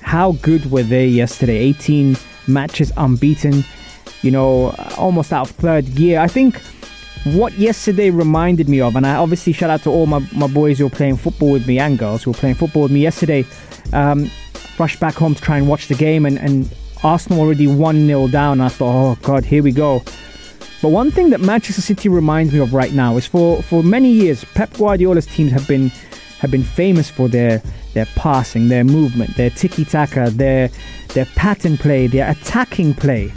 how 0.00 0.32
good 0.42 0.70
were 0.70 0.82
they 0.82 1.06
yesterday? 1.06 1.56
18 1.56 2.16
matches 2.46 2.92
unbeaten, 2.96 3.64
you 4.20 4.30
know, 4.30 4.74
almost 4.98 5.32
out 5.32 5.48
of 5.50 5.56
third 5.56 5.94
gear. 5.94 6.20
I 6.20 6.28
think 6.28 6.60
what 7.24 7.52
yesterday 7.54 8.10
reminded 8.10 8.68
me 8.68 8.80
of, 8.80 8.96
and 8.96 9.06
I 9.06 9.14
obviously 9.16 9.52
shout 9.52 9.70
out 9.70 9.82
to 9.84 9.90
all 9.90 10.06
my, 10.06 10.18
my 10.32 10.48
boys 10.48 10.78
who 10.78 10.84
were 10.84 10.90
playing 10.90 11.16
football 11.16 11.52
with 11.52 11.66
me 11.66 11.78
and 11.78 11.98
girls 11.98 12.24
who 12.24 12.32
were 12.32 12.38
playing 12.38 12.56
football 12.56 12.82
with 12.82 12.92
me 12.92 13.00
yesterday. 13.00 13.46
Um, 13.92 14.30
rushed 14.78 15.00
back 15.00 15.14
home 15.14 15.34
to 15.34 15.40
try 15.40 15.58
and 15.58 15.68
watch 15.68 15.88
the 15.88 15.94
game, 15.94 16.26
and, 16.26 16.38
and 16.38 16.68
Arsenal 17.04 17.40
already 17.40 17.66
1 17.66 18.06
0 18.06 18.28
down. 18.28 18.60
I 18.60 18.68
thought, 18.68 19.12
oh 19.12 19.18
God, 19.22 19.44
here 19.44 19.62
we 19.62 19.72
go. 19.72 20.02
But 20.80 20.88
one 20.88 21.10
thing 21.10 21.30
that 21.30 21.40
Manchester 21.40 21.80
City 21.80 22.08
reminds 22.08 22.52
me 22.52 22.58
of 22.58 22.74
right 22.74 22.92
now 22.92 23.16
is 23.16 23.26
for, 23.26 23.62
for 23.62 23.82
many 23.82 24.10
years, 24.10 24.44
Pep 24.54 24.72
Guardiola's 24.72 25.26
teams 25.26 25.52
have 25.52 25.66
been 25.68 25.90
have 26.40 26.50
been 26.50 26.64
famous 26.64 27.08
for 27.08 27.28
their 27.28 27.62
their 27.94 28.06
passing, 28.16 28.68
their 28.68 28.82
movement, 28.82 29.36
their 29.36 29.50
tiki 29.50 29.84
taka, 29.84 30.30
their 30.30 30.68
their 31.14 31.26
pattern 31.36 31.78
play, 31.78 32.08
their 32.08 32.28
attacking 32.30 32.94
play. 32.94 33.32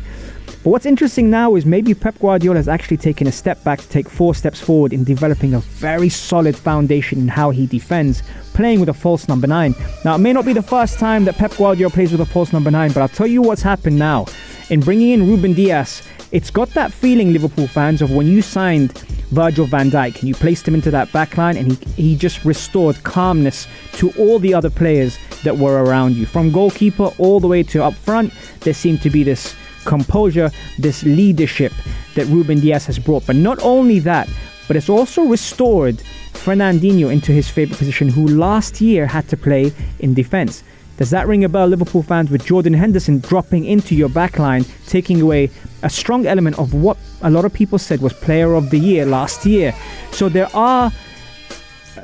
But 0.66 0.72
what's 0.72 0.88
interesting 0.88 1.30
now 1.30 1.54
is 1.54 1.64
maybe 1.64 1.94
Pep 1.94 2.18
Guardiola 2.18 2.58
has 2.58 2.68
actually 2.68 2.98
taken 2.98 3.28
a 3.28 3.32
step 3.32 3.64
back 3.64 3.80
to 3.82 3.88
take 3.88 4.10
four 4.10 4.34
steps 4.34 4.60
forward 4.60 4.94
in 4.94 5.04
developing 5.04 5.54
a 5.54 5.60
very 5.60 6.10
solid 6.10 6.58
foundation 6.58 7.20
in 7.20 7.28
how 7.28 7.52
he 7.52 7.68
defends, 7.68 8.24
playing 8.56 8.80
with 8.80 8.90
a 8.90 8.94
false 8.94 9.28
number 9.28 9.46
nine. 9.46 9.76
Now, 10.04 10.16
it 10.16 10.18
may 10.18 10.34
not 10.34 10.44
be 10.44 10.54
the 10.54 10.64
first 10.64 10.98
time 10.98 11.24
that 11.26 11.36
Pep 11.36 11.56
Guardiola 11.56 11.92
plays 11.94 12.12
with 12.12 12.22
a 12.22 12.26
false 12.26 12.52
number 12.52 12.72
nine, 12.72 12.92
but 12.94 13.02
I'll 13.02 13.08
tell 13.08 13.28
you 13.28 13.44
what's 13.44 13.62
happened 13.62 14.00
now. 14.00 14.26
In 14.72 14.80
bringing 14.80 15.12
in 15.12 15.28
Ruben 15.28 15.54
Dias, 15.54 16.02
it's 16.32 16.50
got 16.50 16.70
that 16.70 16.92
feeling, 16.92 17.32
Liverpool 17.32 17.68
fans, 17.68 18.02
of 18.02 18.10
when 18.10 18.26
you 18.26 18.42
signed 18.42 18.98
Virgil 19.30 19.68
van 19.68 19.92
Dijk 19.92 20.18
and 20.20 20.28
you 20.28 20.34
placed 20.34 20.68
him 20.68 20.74
into 20.74 20.90
that 20.90 21.12
back 21.12 21.38
line 21.38 21.58
and 21.58 21.74
he, 21.74 21.86
he 21.92 22.16
just 22.16 22.44
restored 22.44 23.04
calmness 23.04 23.68
to 23.94 24.10
all 24.14 24.40
the 24.40 24.56
other 24.56 24.72
players 24.72 25.20
that 25.44 25.56
were 25.56 25.84
around 25.84 26.16
you. 26.16 26.26
From 26.26 26.52
goalkeeper 26.52 27.12
all 27.20 27.40
the 27.40 27.48
way 27.48 27.62
to 27.62 27.84
up 27.84 27.94
front, 27.94 28.34
there 28.62 28.74
seemed 28.74 29.04
to 29.04 29.12
be 29.12 29.22
this 29.22 29.56
composure, 29.86 30.52
this 30.78 31.04
leadership 31.04 31.72
that 32.16 32.26
Ruben 32.26 32.60
Dias 32.60 32.86
has 32.88 33.00
brought. 33.00 33.26
But 33.26 33.36
not 33.36 33.60
only 33.64 34.00
that, 34.00 34.28
but 34.68 34.76
it's 34.76 34.90
also 34.90 35.24
restored 35.24 36.02
Fernandinho 36.34 37.12
into 37.12 37.32
his 37.32 37.50
favorite 37.50 37.78
position, 37.78 38.10
who 38.10 38.28
last 38.28 38.82
year 38.82 39.06
had 39.06 39.28
to 39.30 39.38
play 39.38 39.72
in 40.00 40.14
defense. 40.14 40.64
Does 40.98 41.10
that 41.10 41.28
ring 41.28 41.44
a 41.44 41.50
bell, 41.50 41.68
Liverpool 41.68 42.04
fans, 42.04 42.32
with 42.32 42.46
Jordan 42.46 42.74
Henderson 42.74 43.20
dropping 43.20 43.66
into 43.66 43.96
your 43.96 44.08
backline, 44.08 44.66
taking 44.88 45.22
away 45.22 45.50
a 45.84 45.90
strong 45.90 46.26
element 46.26 46.58
of 46.58 46.74
what 46.74 46.98
a 47.22 47.30
lot 47.30 47.44
of 47.44 47.54
people 47.54 47.78
said 47.78 48.02
was 48.02 48.14
player 48.14 48.54
of 48.54 48.70
the 48.70 48.80
year 48.80 49.06
last 49.06 49.46
year? 49.46 49.74
So 50.12 50.30
there 50.30 50.50
are 50.56 50.92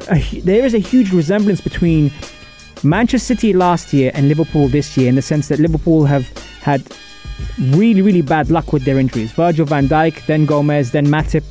a, 0.09 0.39
there 0.41 0.65
is 0.65 0.73
a 0.73 0.79
huge 0.79 1.13
resemblance 1.13 1.61
between 1.61 2.11
Manchester 2.83 3.35
City 3.35 3.53
last 3.53 3.93
year 3.93 4.11
and 4.13 4.27
Liverpool 4.27 4.67
this 4.67 4.97
year 4.97 5.07
in 5.07 5.15
the 5.15 5.21
sense 5.21 5.47
that 5.47 5.59
Liverpool 5.59 6.05
have 6.05 6.27
had 6.61 6.83
really, 7.59 8.01
really 8.01 8.21
bad 8.21 8.49
luck 8.49 8.73
with 8.73 8.83
their 8.83 8.99
injuries. 8.99 9.31
Virgil 9.31 9.65
van 9.65 9.87
Dijk, 9.87 10.25
then 10.25 10.45
Gomez, 10.45 10.91
then 10.91 11.07
Matip. 11.07 11.43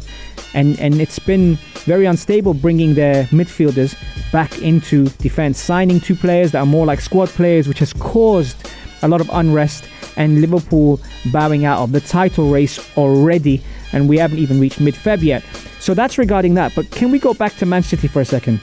And, 0.55 0.79
and 0.81 1.01
it's 1.01 1.19
been 1.19 1.57
very 1.85 2.07
unstable 2.07 2.55
bringing 2.55 2.95
their 2.95 3.25
midfielders 3.25 3.97
back 4.33 4.61
into 4.61 5.05
defense, 5.19 5.59
signing 5.59 6.01
two 6.01 6.15
players 6.15 6.53
that 6.53 6.61
are 6.61 6.67
more 6.67 6.87
like 6.87 7.01
squad 7.01 7.29
players, 7.29 7.69
which 7.69 7.79
has 7.79 7.93
caused 7.93 8.57
a 9.03 9.09
lot 9.09 9.21
of 9.21 9.31
unrest 9.33 9.89
and 10.17 10.41
Liverpool 10.41 11.01
bowing 11.33 11.65
out 11.65 11.83
of 11.83 11.93
the 11.93 12.01
title 12.01 12.51
race 12.51 12.79
already. 12.97 13.63
And 13.93 14.09
we 14.09 14.19
haven't 14.19 14.39
even 14.39 14.61
reached 14.61 14.81
mid 14.81 14.95
Feb 14.95 15.23
yet. 15.23 15.45
So 15.79 15.95
that's 15.95 16.19
regarding 16.19 16.55
that. 16.55 16.75
But 16.75 16.91
can 16.91 17.11
we 17.11 17.19
go 17.19 17.35
back 17.35 17.57
to 17.57 17.67
Man 17.67 17.83
City 17.83 18.09
for 18.09 18.21
a 18.21 18.25
second? 18.25 18.61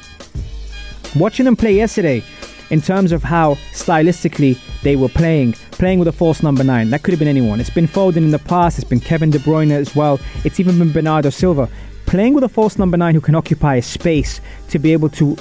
Watching 1.16 1.46
them 1.46 1.56
play 1.56 1.74
yesterday, 1.74 2.24
in 2.70 2.82
terms 2.82 3.12
of 3.12 3.24
how 3.24 3.56
stylistically 3.72 4.60
they 4.82 4.96
were 4.96 5.10
playing, 5.10 5.54
playing 5.72 6.00
with 6.00 6.08
a 6.08 6.12
false 6.12 6.44
number 6.44 6.64
nine. 6.64 6.90
That 6.90 7.04
could 7.04 7.12
have 7.12 7.20
been 7.20 7.28
anyone. 7.28 7.60
It's 7.60 7.70
been 7.70 7.88
Foden 7.88 8.18
in 8.18 8.32
the 8.32 8.40
past, 8.40 8.78
it's 8.78 8.88
been 8.88 9.00
Kevin 9.00 9.30
De 9.30 9.40
Bruyne 9.40 9.72
as 9.72 9.96
well, 9.96 10.20
it's 10.44 10.60
even 10.60 10.78
been 10.80 10.92
Bernardo 10.92 11.30
Silva. 11.30 11.70
Playing 12.06 12.34
with 12.34 12.44
a 12.44 12.50
false 12.50 12.78
number 12.78 12.98
nine 12.98 13.16
who 13.16 13.22
can 13.22 13.36
occupy 13.36 13.76
a 13.76 13.82
space 13.82 14.40
to 14.70 14.80
be 14.80 14.94
able 14.94 15.10
to 15.10 15.38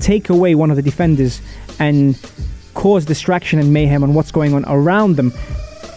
take 0.00 0.30
away 0.30 0.54
one 0.54 0.70
of 0.70 0.76
the 0.76 0.82
defenders 0.82 1.40
and 1.78 2.18
cause 2.74 3.04
distraction 3.04 3.58
and 3.58 3.72
mayhem 3.72 4.02
on 4.02 4.14
what's 4.14 4.30
going 4.30 4.54
on 4.54 4.64
around 4.66 5.16
them 5.16 5.32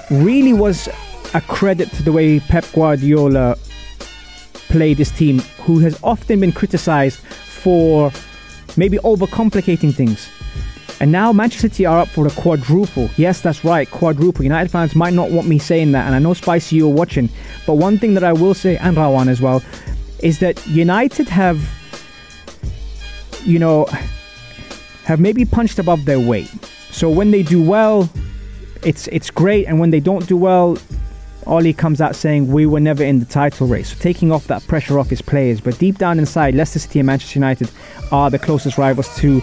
really 0.09 0.53
was 0.53 0.88
a 1.33 1.41
credit 1.41 1.91
to 1.93 2.03
the 2.03 2.11
way 2.11 2.39
Pep 2.39 2.65
Guardiola 2.73 3.55
played 4.69 4.97
this 4.97 5.11
team, 5.11 5.39
who 5.63 5.79
has 5.79 6.00
often 6.03 6.39
been 6.39 6.51
criticized 6.51 7.19
for 7.19 8.11
maybe 8.77 8.97
overcomplicating 9.00 9.93
things. 9.93 10.29
And 11.01 11.12
now 11.12 11.34
Manchester 11.34 11.67
City 11.67 11.88
are 11.88 11.98
up 11.98 12.10
for 12.10 12.29
the 12.29 12.39
quadruple. 12.39 13.10
Yes, 13.17 13.41
that's 13.41 13.65
right, 13.65 13.89
quadruple. 13.89 14.43
United 14.43 14.70
fans 14.70 14.93
might 14.93 15.13
not 15.13 15.31
want 15.31 15.48
me 15.48 15.58
saying 15.58 15.93
that, 15.93 16.05
and 16.05 16.13
I 16.13 16.20
know 16.20 16.36
Spicy 16.36 16.75
you're 16.75 16.93
watching. 16.93 17.27
But 17.65 17.74
one 17.74 17.98
thing 17.98 18.13
that 18.13 18.24
I 18.24 18.34
will 18.34 18.53
say, 18.53 18.77
and 18.77 18.96
Rawan 18.96 19.27
as 19.27 19.41
well, 19.41 19.63
is 20.20 20.38
that 20.39 20.63
United 20.67 21.27
have, 21.27 21.60
you 23.43 23.58
know, 23.58 23.86
have 25.05 25.20
maybe 25.20 25.43
punched 25.43 25.79
above 25.79 26.05
their 26.05 26.20
weight. 26.20 26.51
So 26.91 27.10
when 27.10 27.31
they 27.31 27.41
do 27.41 27.63
well, 27.63 28.08
it's 28.84 29.08
it's 29.08 29.31
great, 29.31 29.65
and 29.65 29.79
when 29.79 29.89
they 29.89 30.00
don't 30.00 30.27
do 30.27 30.38
well, 30.38 30.77
Ole 31.48 31.74
comes 31.74 32.00
out 32.00 32.15
saying 32.15 32.51
we 32.51 32.67
were 32.67 32.79
never 32.79 33.03
in 33.03 33.20
the 33.20 33.25
title 33.25 33.65
race, 33.65 33.89
so 33.89 34.00
taking 34.00 34.31
off 34.31 34.46
that 34.48 34.62
pressure 34.67 35.00
off 35.00 35.10
his 35.10 35.24
players. 35.24 35.62
But 35.62 35.79
deep 35.79 35.98
down 35.98 36.20
inside, 36.20 36.53
Leicester 36.53 36.77
City 36.77 37.00
and 37.00 37.08
Manchester 37.08 37.39
United 37.39 37.72
are 38.12 38.29
the 38.29 38.38
closest 38.38 38.77
rivals 38.77 39.15
to 39.17 39.41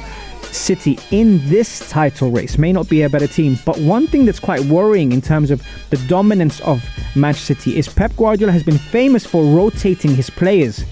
City 0.55 0.99
in 1.11 1.47
this 1.49 1.88
title 1.90 2.31
race. 2.31 2.59
May 2.59 2.73
not 2.73 2.88
be 2.88 3.02
a 3.02 3.09
better 3.09 3.26
team, 3.26 3.59
but 3.64 3.78
one 3.78 4.07
thing 4.07 4.25
that's 4.25 4.40
quite 4.40 4.61
worrying 4.67 5.12
in 5.12 5.21
terms 5.21 5.50
of 5.50 5.62
the 5.90 5.97
dominance 6.09 6.61
of 6.61 6.85
Manchester 7.14 7.55
City 7.55 7.78
is 7.78 7.88
Pep 7.88 8.14
Guardiola 8.17 8.52
has 8.52 8.62
been 8.62 8.78
famous 8.78 9.25
for 9.25 9.45
rotating 9.45 10.14
his 10.14 10.31
players 10.31 10.85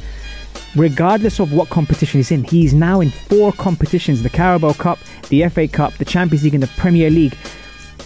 regardless 0.77 1.41
of 1.41 1.53
what 1.53 1.69
competition 1.71 2.19
he's 2.19 2.31
in. 2.31 2.45
He's 2.45 2.75
now 2.75 3.01
in 3.01 3.11
four 3.11 3.53
competitions 3.53 4.23
the 4.23 4.31
Carabao 4.31 4.75
Cup, 4.75 4.99
the 5.29 5.49
FA 5.49 5.67
Cup, 5.67 5.95
the 5.95 6.05
Champions 6.05 6.45
League, 6.45 6.55
and 6.55 6.63
the 6.63 6.71
Premier 6.77 7.11
League. 7.11 7.37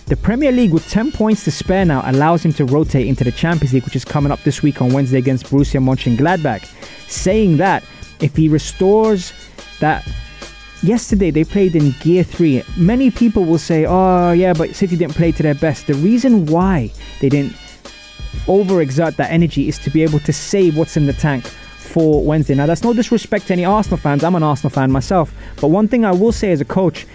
The 0.06 0.16
Premier 0.16 0.50
League, 0.50 0.72
with 0.72 0.88
10 0.88 1.12
points 1.12 1.44
to 1.44 1.50
spare 1.50 1.84
now, 1.84 2.02
allows 2.04 2.44
him 2.44 2.52
to 2.54 2.64
rotate 2.64 3.06
into 3.06 3.22
the 3.22 3.32
Champions 3.32 3.72
League, 3.72 3.84
which 3.84 3.96
is 3.96 4.04
coming 4.04 4.32
up 4.32 4.42
this 4.42 4.62
week 4.62 4.80
on 4.82 4.92
Wednesday 4.92 5.18
against 5.18 5.46
Borussia 5.46 5.80
Mönchengladbach. 5.80 6.64
Saying 7.08 7.58
that, 7.58 7.84
if 8.20 8.34
he 8.36 8.48
restores 8.48 9.32
that 9.80 10.06
Yesterday 10.82 11.30
they 11.30 11.44
played 11.44 11.76
in 11.76 11.94
Gear 12.00 12.24
3. 12.24 12.62
Many 12.76 13.10
people 13.10 13.44
will 13.44 13.58
say, 13.58 13.84
oh, 13.86 14.32
yeah, 14.32 14.54
but 14.54 14.74
City 14.74 14.96
didn't 14.96 15.14
play 15.14 15.30
to 15.32 15.42
their 15.42 15.54
best. 15.54 15.86
The 15.86 15.94
reason 15.94 16.46
why 16.46 16.90
they 17.20 17.28
didn't 17.28 17.52
overexert 18.46 19.16
that 19.16 19.30
energy 19.30 19.68
is 19.68 19.78
to 19.80 19.90
be 19.90 20.02
able 20.02 20.20
to 20.20 20.32
save 20.32 20.78
what's 20.78 20.96
in 20.96 21.04
the 21.04 21.12
tank 21.12 21.44
for 21.44 22.24
Wednesday. 22.24 22.54
Now, 22.54 22.64
that's 22.64 22.82
no 22.82 22.94
disrespect 22.94 23.48
to 23.48 23.52
any 23.52 23.64
Arsenal 23.64 23.98
fans. 23.98 24.24
I'm 24.24 24.34
an 24.34 24.42
Arsenal 24.42 24.70
fan 24.70 24.90
myself. 24.90 25.34
But 25.60 25.68
one 25.68 25.86
thing 25.86 26.06
I 26.06 26.12
will 26.12 26.32
say 26.32 26.50
as 26.50 26.62
a 26.62 26.64
coach 26.64 27.06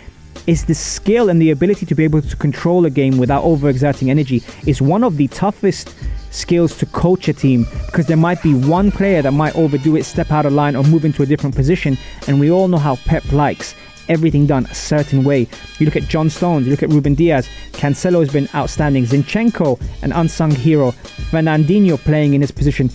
is 0.45 0.65
the 0.65 0.75
skill 0.75 1.29
and 1.29 1.41
the 1.41 1.49
ability 1.49 1.87
to 1.87 1.95
be 1.95 2.03
able 2.03 2.21
to 2.21 2.35
control 2.35 2.85
a 2.85 2.89
game 2.91 3.17
without 3.17 3.43
overexerting 3.43 4.09
energy 4.09 4.43
is 4.67 4.79
one 4.79 5.03
of 5.03 5.17
the 5.17 5.27
toughest 5.29 5.95
skills 6.35 6.77
to 6.77 6.85
coach 6.85 7.27
a 7.27 7.33
team 7.33 7.65
because 7.85 8.05
there 8.05 8.17
might 8.17 8.41
be 8.43 8.53
one 8.53 8.91
player 8.91 9.21
that 9.21 9.31
might 9.31 9.55
overdo 9.55 9.95
it, 9.95 10.03
step 10.03 10.31
out 10.31 10.45
of 10.45 10.53
line, 10.53 10.75
or 10.75 10.83
move 10.83 11.05
into 11.05 11.23
a 11.23 11.25
different 11.25 11.55
position. 11.55 11.97
And 12.27 12.39
we 12.39 12.51
all 12.51 12.67
know 12.67 12.77
how 12.77 12.97
Pep 12.97 13.31
likes 13.31 13.73
everything 14.07 14.45
done 14.45 14.65
a 14.65 14.75
certain 14.75 15.23
way. 15.23 15.47
You 15.79 15.85
look 15.85 15.95
at 15.95 16.03
John 16.03 16.29
Stones, 16.29 16.65
you 16.65 16.71
look 16.71 16.83
at 16.83 16.89
Ruben 16.89 17.15
Dias, 17.15 17.47
Cancelo 17.71 18.19
has 18.19 18.31
been 18.31 18.49
outstanding, 18.53 19.05
Zinchenko, 19.05 19.81
an 20.03 20.11
unsung 20.11 20.51
hero, 20.51 20.91
Fernandinho 21.31 21.97
playing 21.97 22.33
in 22.33 22.41
his 22.41 22.51
position. 22.51 22.89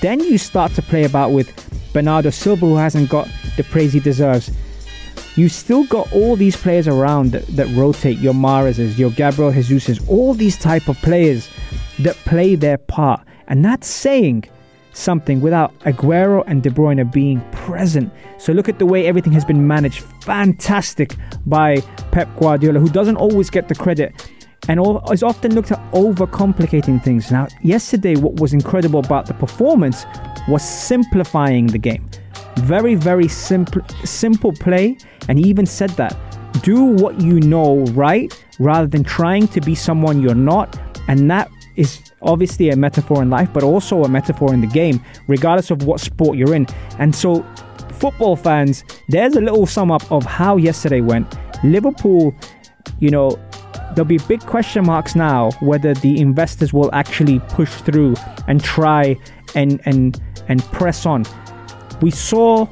Then 0.00 0.20
you 0.20 0.38
start 0.38 0.72
to 0.72 0.82
play 0.82 1.04
about 1.04 1.32
with 1.32 1.52
Bernardo 1.92 2.30
Silva, 2.30 2.66
who 2.66 2.76
hasn't 2.76 3.10
got 3.10 3.28
the 3.56 3.64
praise 3.64 3.92
he 3.92 4.00
deserves. 4.00 4.50
You 5.36 5.48
still 5.48 5.84
got 5.86 6.12
all 6.12 6.36
these 6.36 6.56
players 6.56 6.86
around 6.86 7.32
that, 7.32 7.46
that 7.48 7.66
rotate, 7.76 8.18
your 8.18 8.34
Mahrez's, 8.34 8.98
your 8.98 9.10
Gabriel 9.10 9.50
Jesus's, 9.50 10.00
all 10.08 10.32
these 10.34 10.56
type 10.56 10.88
of 10.88 10.96
players 10.98 11.48
that 12.00 12.16
play 12.24 12.54
their 12.54 12.78
part. 12.78 13.20
And 13.48 13.64
that's 13.64 13.86
saying 13.86 14.44
something 14.92 15.40
without 15.40 15.76
Aguero 15.80 16.44
and 16.46 16.62
De 16.62 16.70
Bruyne 16.70 17.10
being 17.12 17.40
present. 17.50 18.12
So 18.38 18.52
look 18.52 18.68
at 18.68 18.78
the 18.78 18.86
way 18.86 19.06
everything 19.06 19.32
has 19.32 19.44
been 19.44 19.66
managed. 19.66 20.00
Fantastic 20.22 21.16
by 21.46 21.80
Pep 22.12 22.28
Guardiola, 22.38 22.78
who 22.78 22.88
doesn't 22.88 23.16
always 23.16 23.50
get 23.50 23.68
the 23.68 23.74
credit 23.74 24.30
and 24.68 24.80
is 25.12 25.22
often 25.22 25.54
looked 25.54 25.72
at 25.72 25.92
overcomplicating 25.92 27.02
things. 27.02 27.30
Now, 27.30 27.48
yesterday, 27.62 28.16
what 28.16 28.40
was 28.40 28.54
incredible 28.54 29.00
about 29.00 29.26
the 29.26 29.34
performance 29.34 30.06
was 30.48 30.66
simplifying 30.66 31.66
the 31.66 31.78
game. 31.78 32.08
Very, 32.58 32.94
very 32.94 33.28
simple, 33.28 33.82
simple 34.04 34.52
play. 34.52 34.96
And 35.28 35.38
he 35.38 35.48
even 35.48 35.66
said 35.66 35.90
that 35.90 36.16
do 36.62 36.82
what 36.82 37.20
you 37.20 37.40
know 37.40 37.84
right 37.88 38.32
rather 38.58 38.86
than 38.86 39.04
trying 39.04 39.48
to 39.48 39.60
be 39.60 39.74
someone 39.74 40.22
you're 40.22 40.34
not. 40.34 40.78
And 41.08 41.30
that 41.30 41.50
is 41.76 42.12
obviously 42.22 42.70
a 42.70 42.76
metaphor 42.76 43.22
in 43.22 43.30
life, 43.30 43.52
but 43.52 43.62
also 43.62 44.04
a 44.04 44.08
metaphor 44.08 44.52
in 44.52 44.60
the 44.60 44.66
game, 44.66 45.02
regardless 45.28 45.70
of 45.70 45.84
what 45.84 46.00
sport 46.00 46.36
you're 46.38 46.54
in. 46.54 46.66
And 46.98 47.14
so, 47.14 47.42
football 47.92 48.36
fans, 48.36 48.84
there's 49.08 49.36
a 49.36 49.40
little 49.40 49.66
sum 49.66 49.90
up 49.90 50.10
of 50.10 50.24
how 50.24 50.56
yesterday 50.56 51.00
went. 51.00 51.36
Liverpool, 51.64 52.34
you 52.98 53.10
know, 53.10 53.38
there'll 53.94 54.04
be 54.04 54.18
big 54.28 54.40
question 54.40 54.86
marks 54.86 55.14
now 55.14 55.50
whether 55.60 55.94
the 55.94 56.20
investors 56.20 56.72
will 56.72 56.90
actually 56.92 57.38
push 57.40 57.72
through 57.82 58.14
and 58.48 58.62
try 58.62 59.16
and 59.54 59.80
and 59.84 60.20
and 60.48 60.62
press 60.64 61.06
on. 61.06 61.24
We 62.00 62.10
saw 62.10 62.68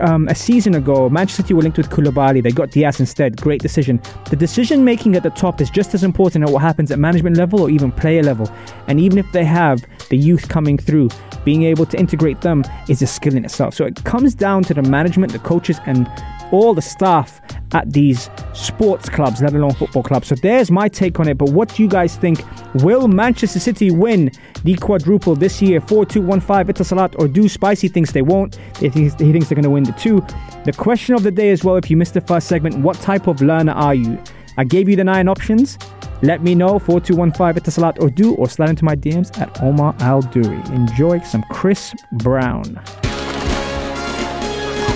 um, 0.00 0.28
a 0.28 0.34
season 0.34 0.74
ago, 0.74 1.08
Manchester 1.08 1.42
City 1.42 1.54
were 1.54 1.62
linked 1.62 1.78
with 1.78 1.90
Koulibaly. 1.90 2.42
They 2.42 2.50
got 2.50 2.70
Dias 2.70 3.00
instead. 3.00 3.40
Great 3.40 3.60
decision. 3.60 4.00
The 4.30 4.36
decision 4.36 4.84
making 4.84 5.16
at 5.16 5.22
the 5.22 5.30
top 5.30 5.60
is 5.60 5.70
just 5.70 5.94
as 5.94 6.02
important 6.02 6.44
at 6.44 6.50
what 6.50 6.62
happens 6.62 6.90
at 6.90 6.98
management 6.98 7.36
level 7.36 7.60
or 7.60 7.70
even 7.70 7.92
player 7.92 8.22
level. 8.22 8.50
And 8.86 8.98
even 9.00 9.18
if 9.18 9.30
they 9.32 9.44
have 9.44 9.84
the 10.08 10.16
youth 10.16 10.48
coming 10.48 10.78
through, 10.78 11.10
being 11.44 11.64
able 11.64 11.86
to 11.86 11.98
integrate 11.98 12.40
them 12.40 12.64
is 12.88 13.02
a 13.02 13.06
skill 13.06 13.36
in 13.36 13.44
itself. 13.44 13.74
So 13.74 13.84
it 13.84 14.02
comes 14.04 14.34
down 14.34 14.62
to 14.64 14.74
the 14.74 14.82
management, 14.82 15.32
the 15.32 15.38
coaches, 15.38 15.78
and 15.86 16.10
all 16.50 16.74
the 16.74 16.82
staff 16.82 17.40
at 17.74 17.92
these 17.92 18.30
sports 18.54 19.08
clubs, 19.08 19.42
let 19.42 19.52
alone 19.52 19.74
football 19.74 20.02
clubs. 20.02 20.28
So 20.28 20.36
there's 20.36 20.70
my 20.70 20.88
take 20.88 21.20
on 21.20 21.28
it. 21.28 21.36
But 21.36 21.50
what 21.50 21.74
do 21.74 21.82
you 21.82 21.88
guys 21.88 22.16
think? 22.16 22.42
Will 22.76 23.08
Manchester 23.08 23.58
City 23.58 23.90
win 23.90 24.30
the 24.62 24.74
quadruple 24.76 25.34
this 25.34 25.60
year? 25.60 25.80
4 25.80 26.06
2 26.06 26.22
1 26.22 26.40
5 26.40 26.66
Etisalat 26.68 27.18
or 27.18 27.28
do 27.28 27.48
Spicy 27.48 27.88
thinks 27.88 28.12
they 28.12 28.22
won't? 28.22 28.56
He 28.78 28.88
thinks, 28.88 29.14
he 29.20 29.32
thinks 29.32 29.48
they're 29.48 29.56
going 29.56 29.64
to 29.64 29.70
win 29.70 29.84
the 29.84 29.92
two. 29.92 30.24
The 30.64 30.72
question 30.72 31.14
of 31.14 31.24
the 31.24 31.30
day 31.30 31.50
as 31.50 31.64
well, 31.64 31.76
if 31.76 31.90
you 31.90 31.96
missed 31.96 32.14
the 32.14 32.20
first 32.20 32.46
segment, 32.46 32.78
what 32.78 32.96
type 32.96 33.26
of 33.26 33.42
learner 33.42 33.72
are 33.72 33.94
you? 33.94 34.22
I 34.56 34.64
gave 34.64 34.88
you 34.88 34.94
the 34.94 35.04
nine 35.04 35.28
options. 35.28 35.76
Let 36.22 36.42
me 36.42 36.54
know 36.54 36.78
4215 36.78 37.60
Etisalat 37.60 38.00
or 38.00 38.08
do 38.08 38.34
or 38.36 38.48
slide 38.48 38.70
into 38.70 38.84
my 38.84 38.94
DMs 38.94 39.36
at 39.40 39.60
Omar 39.62 39.96
Al 39.98 40.22
Duri. 40.22 40.62
Enjoy 40.72 41.18
some 41.20 41.42
Chris 41.50 41.92
Brown. 42.12 42.62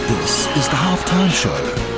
This 0.06 0.47
is 0.56 0.68
the 0.68 0.76
halftime 0.76 1.30
show 1.30 1.98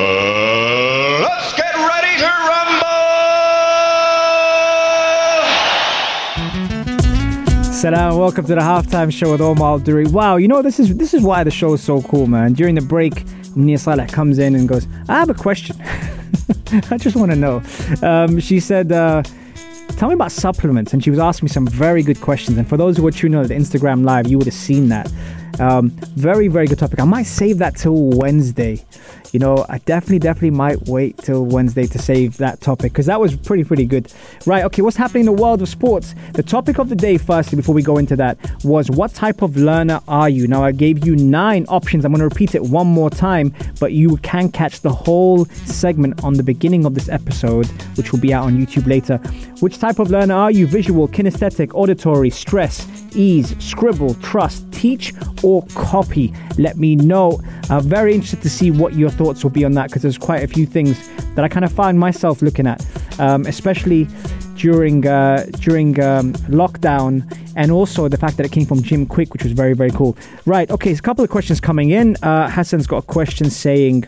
Salam, 7.81 8.15
welcome 8.15 8.45
to 8.45 8.53
the 8.53 8.61
halftime 8.61 9.11
show 9.11 9.31
with 9.31 9.41
Omar 9.41 9.79
Duri. 9.79 10.05
Wow, 10.05 10.35
you 10.35 10.47
know 10.47 10.61
this 10.61 10.79
is 10.79 10.95
this 10.97 11.15
is 11.15 11.23
why 11.23 11.43
the 11.43 11.49
show 11.49 11.73
is 11.73 11.81
so 11.81 12.03
cool, 12.03 12.27
man. 12.27 12.53
During 12.53 12.75
the 12.75 12.81
break, 12.81 13.25
Nia 13.55 13.79
Saleh 13.79 14.07
comes 14.07 14.37
in 14.37 14.53
and 14.53 14.69
goes, 14.69 14.85
"I 15.09 15.13
have 15.13 15.31
a 15.31 15.33
question. 15.33 15.75
I 16.91 16.99
just 16.99 17.15
want 17.15 17.31
to 17.31 17.35
know." 17.35 17.63
Um, 18.03 18.39
she 18.39 18.59
said, 18.59 18.91
uh, 18.91 19.23
"Tell 19.97 20.09
me 20.09 20.13
about 20.13 20.31
supplements," 20.31 20.93
and 20.93 21.03
she 21.03 21.09
was 21.09 21.17
asking 21.17 21.47
me 21.47 21.49
some 21.49 21.65
very 21.65 22.03
good 22.03 22.21
questions. 22.21 22.55
And 22.59 22.69
for 22.69 22.77
those 22.77 22.97
who 22.97 23.01
were 23.01 23.09
tuning 23.09 23.41
in 23.41 23.47
the 23.47 23.55
Instagram 23.55 24.05
live, 24.05 24.27
you 24.27 24.37
would 24.37 24.45
have 24.45 24.53
seen 24.53 24.89
that. 24.89 25.11
Um, 25.61 25.89
very, 26.15 26.47
very 26.47 26.65
good 26.65 26.79
topic. 26.79 26.99
I 26.99 27.05
might 27.05 27.27
save 27.27 27.59
that 27.59 27.75
till 27.75 28.09
Wednesday. 28.09 28.83
You 29.31 29.39
know, 29.39 29.65
I 29.69 29.77
definitely, 29.77 30.19
definitely 30.19 30.49
might 30.49 30.81
wait 30.87 31.17
till 31.19 31.45
Wednesday 31.45 31.85
to 31.85 31.99
save 31.99 32.37
that 32.37 32.59
topic 32.59 32.91
because 32.91 33.05
that 33.05 33.19
was 33.19 33.35
pretty, 33.35 33.63
pretty 33.63 33.85
good. 33.85 34.11
Right, 34.45 34.65
okay, 34.65 34.81
what's 34.81 34.97
happening 34.97 35.21
in 35.21 35.25
the 35.27 35.41
world 35.41 35.61
of 35.61 35.69
sports? 35.69 36.15
The 36.33 36.43
topic 36.43 36.79
of 36.79 36.89
the 36.89 36.95
day, 36.95 37.17
firstly, 37.17 37.55
before 37.55 37.75
we 37.75 37.83
go 37.83 37.97
into 37.97 38.15
that, 38.17 38.37
was 38.63 38.89
what 38.89 39.13
type 39.13 39.41
of 39.41 39.55
learner 39.55 40.01
are 40.07 40.29
you? 40.29 40.47
Now, 40.47 40.63
I 40.63 40.71
gave 40.71 41.05
you 41.05 41.15
nine 41.15 41.65
options. 41.69 42.03
I'm 42.03 42.11
going 42.11 42.19
to 42.19 42.25
repeat 42.27 42.55
it 42.55 42.63
one 42.63 42.87
more 42.87 43.09
time, 43.09 43.53
but 43.79 43.93
you 43.93 44.17
can 44.17 44.51
catch 44.51 44.81
the 44.81 44.91
whole 44.91 45.45
segment 45.45 46.23
on 46.23 46.33
the 46.33 46.43
beginning 46.43 46.85
of 46.85 46.95
this 46.95 47.07
episode, 47.07 47.67
which 47.95 48.11
will 48.11 48.19
be 48.19 48.33
out 48.33 48.45
on 48.45 48.57
YouTube 48.57 48.87
later. 48.87 49.17
Which 49.59 49.77
type 49.77 49.99
of 49.99 50.09
learner 50.09 50.33
are 50.33 50.51
you? 50.51 50.65
Visual, 50.65 51.07
kinesthetic, 51.07 51.73
auditory, 51.73 52.31
stress, 52.31 52.87
ease, 53.15 53.55
scribble, 53.63 54.15
trust, 54.15 54.71
teach, 54.71 55.13
or 55.43 55.50
copy? 55.75 56.33
Let 56.57 56.77
me 56.77 56.95
know. 56.95 57.41
I'm 57.69 57.83
very 57.83 58.13
interested 58.13 58.41
to 58.41 58.49
see 58.49 58.71
what 58.71 58.93
your 58.93 59.09
thoughts 59.09 59.43
will 59.43 59.51
be 59.51 59.65
on 59.65 59.73
that 59.73 59.89
because 59.89 60.01
there's 60.01 60.17
quite 60.17 60.43
a 60.43 60.47
few 60.47 60.65
things 60.65 60.97
that 61.35 61.43
I 61.43 61.49
kind 61.49 61.65
of 61.65 61.71
find 61.71 61.99
myself 61.99 62.41
looking 62.41 62.67
at, 62.67 62.85
um, 63.19 63.45
especially 63.45 64.07
during 64.55 65.07
uh, 65.07 65.45
during 65.59 65.99
um, 66.01 66.33
lockdown, 66.61 67.13
and 67.55 67.71
also 67.71 68.07
the 68.07 68.17
fact 68.17 68.37
that 68.37 68.45
it 68.45 68.51
came 68.51 68.65
from 68.65 68.81
Jim 68.81 69.05
Kwik, 69.05 69.33
which 69.33 69.43
was 69.43 69.51
very 69.51 69.73
very 69.73 69.91
cool. 69.91 70.17
Right, 70.45 70.69
okay, 70.71 70.93
so 70.93 70.99
a 70.99 71.01
couple 71.01 71.23
of 71.23 71.29
questions 71.29 71.59
coming 71.59 71.89
in. 71.89 72.15
Uh, 72.23 72.49
Hassan's 72.49 72.87
got 72.87 73.03
a 73.03 73.07
question 73.07 73.49
saying, 73.49 74.05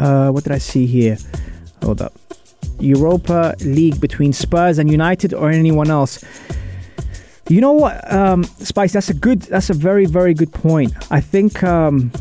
uh, 0.00 0.30
"What 0.30 0.44
did 0.44 0.52
I 0.52 0.58
see 0.58 0.86
here? 0.86 1.16
Hold 1.82 2.02
up." 2.02 2.12
Europa 2.80 3.54
League 3.60 4.00
between 4.00 4.32
Spurs 4.32 4.78
and 4.78 4.90
United 4.90 5.34
or 5.34 5.50
anyone 5.50 5.90
else. 5.90 6.24
You 7.48 7.62
know 7.62 7.72
what, 7.72 8.12
um, 8.12 8.44
Spice? 8.44 8.92
That's 8.92 9.08
a 9.08 9.14
good. 9.14 9.42
That's 9.42 9.70
a 9.70 9.74
very, 9.74 10.06
very 10.06 10.34
good 10.34 10.52
point. 10.52 10.92
I 11.10 11.20
think. 11.20 11.62
Um, 11.62 12.12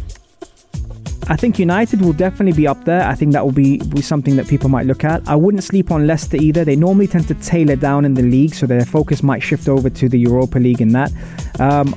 I 1.29 1.35
think 1.35 1.59
United 1.59 2.01
will 2.01 2.13
definitely 2.13 2.53
be 2.53 2.67
up 2.67 2.85
there. 2.85 3.05
I 3.05 3.13
think 3.13 3.33
that 3.33 3.43
will 3.43 3.51
be, 3.51 3.79
be 3.79 4.01
something 4.01 4.37
that 4.37 4.47
people 4.47 4.69
might 4.69 4.85
look 4.85 5.03
at. 5.03 5.27
I 5.27 5.35
wouldn't 5.35 5.61
sleep 5.61 5.91
on 5.91 6.07
Leicester 6.07 6.37
either. 6.37 6.63
They 6.63 6.77
normally 6.77 7.05
tend 7.05 7.27
to 7.27 7.33
tailor 7.33 7.75
down 7.75 8.05
in 8.05 8.13
the 8.13 8.21
league, 8.21 8.55
so 8.55 8.65
their 8.65 8.85
focus 8.85 9.21
might 9.21 9.43
shift 9.43 9.67
over 9.67 9.89
to 9.89 10.07
the 10.07 10.17
Europa 10.17 10.57
League 10.57 10.79
in 10.79 10.93
that. 10.93 11.11
Um, 11.59 11.93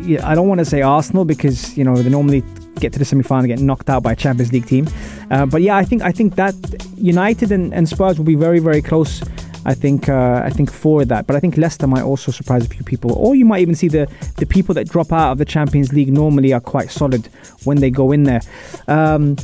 yeah, 0.00 0.26
I 0.28 0.36
don't 0.36 0.46
want 0.46 0.60
to 0.60 0.64
say 0.64 0.82
Arsenal 0.82 1.24
because 1.24 1.76
you 1.76 1.82
know 1.82 1.96
they 1.96 2.08
normally 2.08 2.44
get 2.78 2.92
to 2.92 3.00
the 3.00 3.04
semi-final, 3.04 3.48
get 3.48 3.58
knocked 3.58 3.90
out 3.90 4.04
by 4.04 4.12
a 4.12 4.16
Champions 4.16 4.52
League 4.52 4.66
team. 4.66 4.86
Uh, 5.30 5.44
but 5.46 5.62
yeah, 5.62 5.76
I 5.76 5.84
think 5.84 6.02
I 6.02 6.12
think 6.12 6.36
that 6.36 6.54
United 6.96 7.50
and, 7.50 7.74
and 7.74 7.88
Spurs 7.88 8.16
will 8.16 8.24
be 8.24 8.36
very, 8.36 8.60
very 8.60 8.82
close 8.82 9.22
I 9.64 9.74
think 9.74 10.08
uh, 10.08 10.42
I 10.44 10.50
think 10.50 10.70
for 10.72 11.04
that. 11.04 11.26
But 11.26 11.36
I 11.36 11.40
think 11.40 11.56
Leicester 11.56 11.86
might 11.86 12.02
also 12.02 12.32
surprise 12.32 12.64
a 12.64 12.68
few 12.68 12.84
people, 12.84 13.12
or 13.12 13.34
you 13.34 13.44
might 13.44 13.60
even 13.60 13.74
see 13.74 13.88
the 13.88 14.08
the 14.36 14.46
people 14.46 14.74
that 14.74 14.88
drop 14.88 15.12
out 15.12 15.32
of 15.32 15.38
the 15.38 15.44
Champions 15.44 15.92
League 15.92 16.12
normally 16.12 16.52
are 16.52 16.60
quite 16.60 16.90
solid 16.90 17.28
when 17.64 17.78
they 17.78 17.90
go 17.90 18.12
in 18.12 18.24
there. 18.24 18.40
Um, 18.88 19.36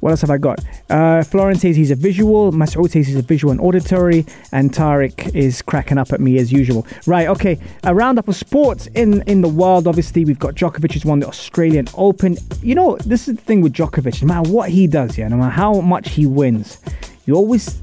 what 0.00 0.10
else 0.10 0.20
have 0.20 0.30
I 0.30 0.38
got? 0.38 0.60
Uh, 0.88 1.22
Florence 1.24 1.62
says 1.62 1.76
he's 1.76 1.90
a 1.90 1.96
visual. 1.96 2.52
Masoud 2.52 2.90
says 2.90 3.08
he's 3.08 3.16
a 3.16 3.22
visual 3.22 3.50
and 3.50 3.60
auditory. 3.60 4.24
And 4.52 4.72
Tariq 4.72 5.34
is 5.34 5.60
cracking 5.60 5.98
up 5.98 6.12
at 6.12 6.20
me 6.20 6.38
as 6.38 6.52
usual. 6.52 6.86
Right, 7.06 7.28
okay. 7.28 7.58
A 7.82 7.94
roundup 7.94 8.28
of 8.28 8.36
sports 8.36 8.86
in, 8.94 9.22
in 9.22 9.40
the 9.40 9.48
world. 9.48 9.88
Obviously, 9.88 10.24
we've 10.24 10.38
got 10.38 10.54
Djokovic 10.54 10.92
who's 10.92 11.04
won 11.04 11.20
the 11.20 11.26
Australian 11.26 11.88
Open. 11.94 12.36
You 12.62 12.76
know, 12.76 12.96
this 12.98 13.26
is 13.28 13.36
the 13.36 13.42
thing 13.42 13.60
with 13.60 13.72
Djokovic. 13.72 14.22
No 14.22 14.28
matter 14.28 14.50
what 14.50 14.70
he 14.70 14.86
does, 14.86 15.18
yeah, 15.18 15.28
no 15.28 15.36
matter 15.36 15.50
how 15.50 15.80
much 15.80 16.10
he 16.10 16.26
wins, 16.26 16.78
you 17.26 17.34
always 17.34 17.80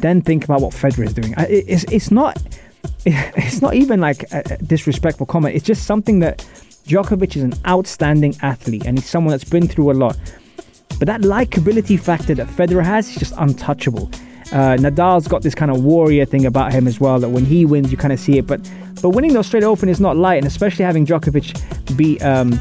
then 0.00 0.22
think 0.22 0.44
about 0.44 0.60
what 0.60 0.72
Federer 0.72 1.06
is 1.06 1.14
doing. 1.14 1.34
It's, 1.38 1.84
it's 1.84 2.10
not 2.10 2.40
it's 3.06 3.62
not 3.62 3.74
even 3.74 4.00
like 4.00 4.24
a 4.32 4.58
disrespectful 4.58 5.26
comment. 5.26 5.54
It's 5.54 5.64
just 5.64 5.86
something 5.86 6.18
that 6.20 6.38
Djokovic 6.86 7.36
is 7.36 7.42
an 7.42 7.54
outstanding 7.66 8.34
athlete 8.42 8.84
and 8.86 8.98
he's 8.98 9.08
someone 9.08 9.30
that's 9.30 9.44
been 9.44 9.68
through 9.68 9.92
a 9.92 9.94
lot. 9.94 10.18
But 10.98 11.06
that 11.06 11.22
likability 11.22 11.98
factor 11.98 12.34
that 12.34 12.46
Federer 12.48 12.84
has 12.84 13.08
is 13.08 13.16
just 13.16 13.34
untouchable. 13.38 14.10
Uh, 14.52 14.76
Nadal's 14.76 15.28
got 15.28 15.42
this 15.42 15.54
kind 15.54 15.70
of 15.70 15.82
warrior 15.84 16.24
thing 16.24 16.44
about 16.44 16.72
him 16.72 16.86
as 16.86 17.00
well 17.00 17.18
that 17.20 17.28
when 17.28 17.44
he 17.44 17.64
wins, 17.64 17.90
you 17.90 17.96
kind 17.96 18.12
of 18.12 18.18
see 18.18 18.36
it. 18.36 18.46
But 18.46 18.68
but 19.00 19.10
winning 19.10 19.32
the 19.32 19.38
Australian 19.38 19.70
Open 19.70 19.88
is 19.88 20.00
not 20.00 20.16
light, 20.16 20.36
and 20.36 20.46
especially 20.46 20.84
having 20.84 21.06
Djokovic 21.06 21.96
beat 21.96 22.22
um, 22.22 22.54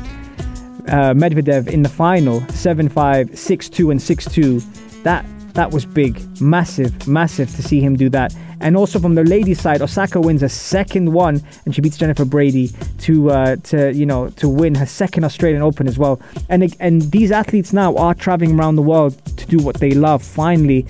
uh, 0.88 1.13
Medvedev 1.13 1.67
in 1.67 1.82
the 1.82 1.89
final 1.89 2.41
7 2.49 2.88
5, 2.88 3.38
6 3.38 3.69
2, 3.69 3.91
and 3.91 4.01
6 4.01 4.25
2, 4.25 4.60
that 5.03 5.25
that 5.53 5.71
was 5.71 5.85
big, 5.85 6.21
massive, 6.41 7.07
massive 7.07 7.53
to 7.55 7.63
see 7.63 7.79
him 7.79 7.95
do 7.95 8.09
that. 8.09 8.35
And 8.62 8.75
also 8.75 8.99
from 8.99 9.15
the 9.15 9.23
ladies' 9.23 9.62
side, 9.62 9.81
Osaka 9.81 10.19
wins 10.19 10.43
a 10.43 10.49
second 10.49 11.13
one, 11.13 11.41
and 11.65 11.73
she 11.73 11.81
beats 11.81 11.97
Jennifer 11.97 12.25
Brady 12.25 12.71
to 12.99 13.31
uh, 13.31 13.55
to 13.63 13.93
you 13.93 14.05
know 14.05 14.29
to 14.31 14.49
win 14.49 14.75
her 14.75 14.85
second 14.85 15.23
Australian 15.23 15.62
Open 15.62 15.88
as 15.88 15.97
well. 15.97 16.19
And 16.49 16.75
and 16.79 17.01
these 17.03 17.31
athletes 17.31 17.71
now 17.73 17.95
are 17.95 18.13
traveling 18.13 18.59
around 18.59 18.75
the 18.75 18.81
world 18.81 19.17
to 19.38 19.45
do 19.45 19.57
what 19.59 19.79
they 19.79 19.91
love. 19.91 20.21
Finally, 20.23 20.85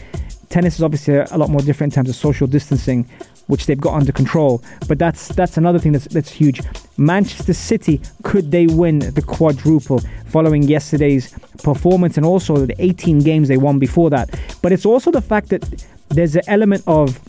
tennis 0.50 0.76
is 0.76 0.84
obviously 0.84 1.16
a 1.16 1.38
lot 1.38 1.50
more 1.50 1.62
different 1.62 1.94
in 1.94 1.96
terms 1.96 2.10
of 2.10 2.16
social 2.16 2.48
distancing, 2.48 3.08
which 3.50 3.66
they've 3.66 3.82
got 3.82 3.96
under 3.96 4.12
control. 4.12 4.64
But 4.88 5.00
that's 5.00 5.28
that's 5.30 5.58
another 5.58 5.80
thing 5.80 5.92
that's 5.92 6.06
that's 6.06 6.32
huge. 6.32 6.62
Manchester 6.98 7.54
City 7.54 8.00
could 8.24 8.52
they 8.52 8.68
win 8.68 9.00
the 9.00 9.22
quadruple 9.22 10.02
following 10.28 10.64
yesterday's 10.64 11.34
performance 11.64 12.16
and 12.16 12.26
also 12.26 12.66
the 12.66 12.76
18 12.78 13.20
games 13.20 13.48
they 13.48 13.58
won 13.58 13.80
before 13.80 14.10
that. 14.12 14.40
But 14.62 14.72
it's 14.72 14.86
also 14.86 15.12
the 15.12 15.22
fact 15.22 15.50
that 15.50 15.64
there's 16.10 16.36
an 16.36 16.44
element 16.48 16.84
of 16.86 17.20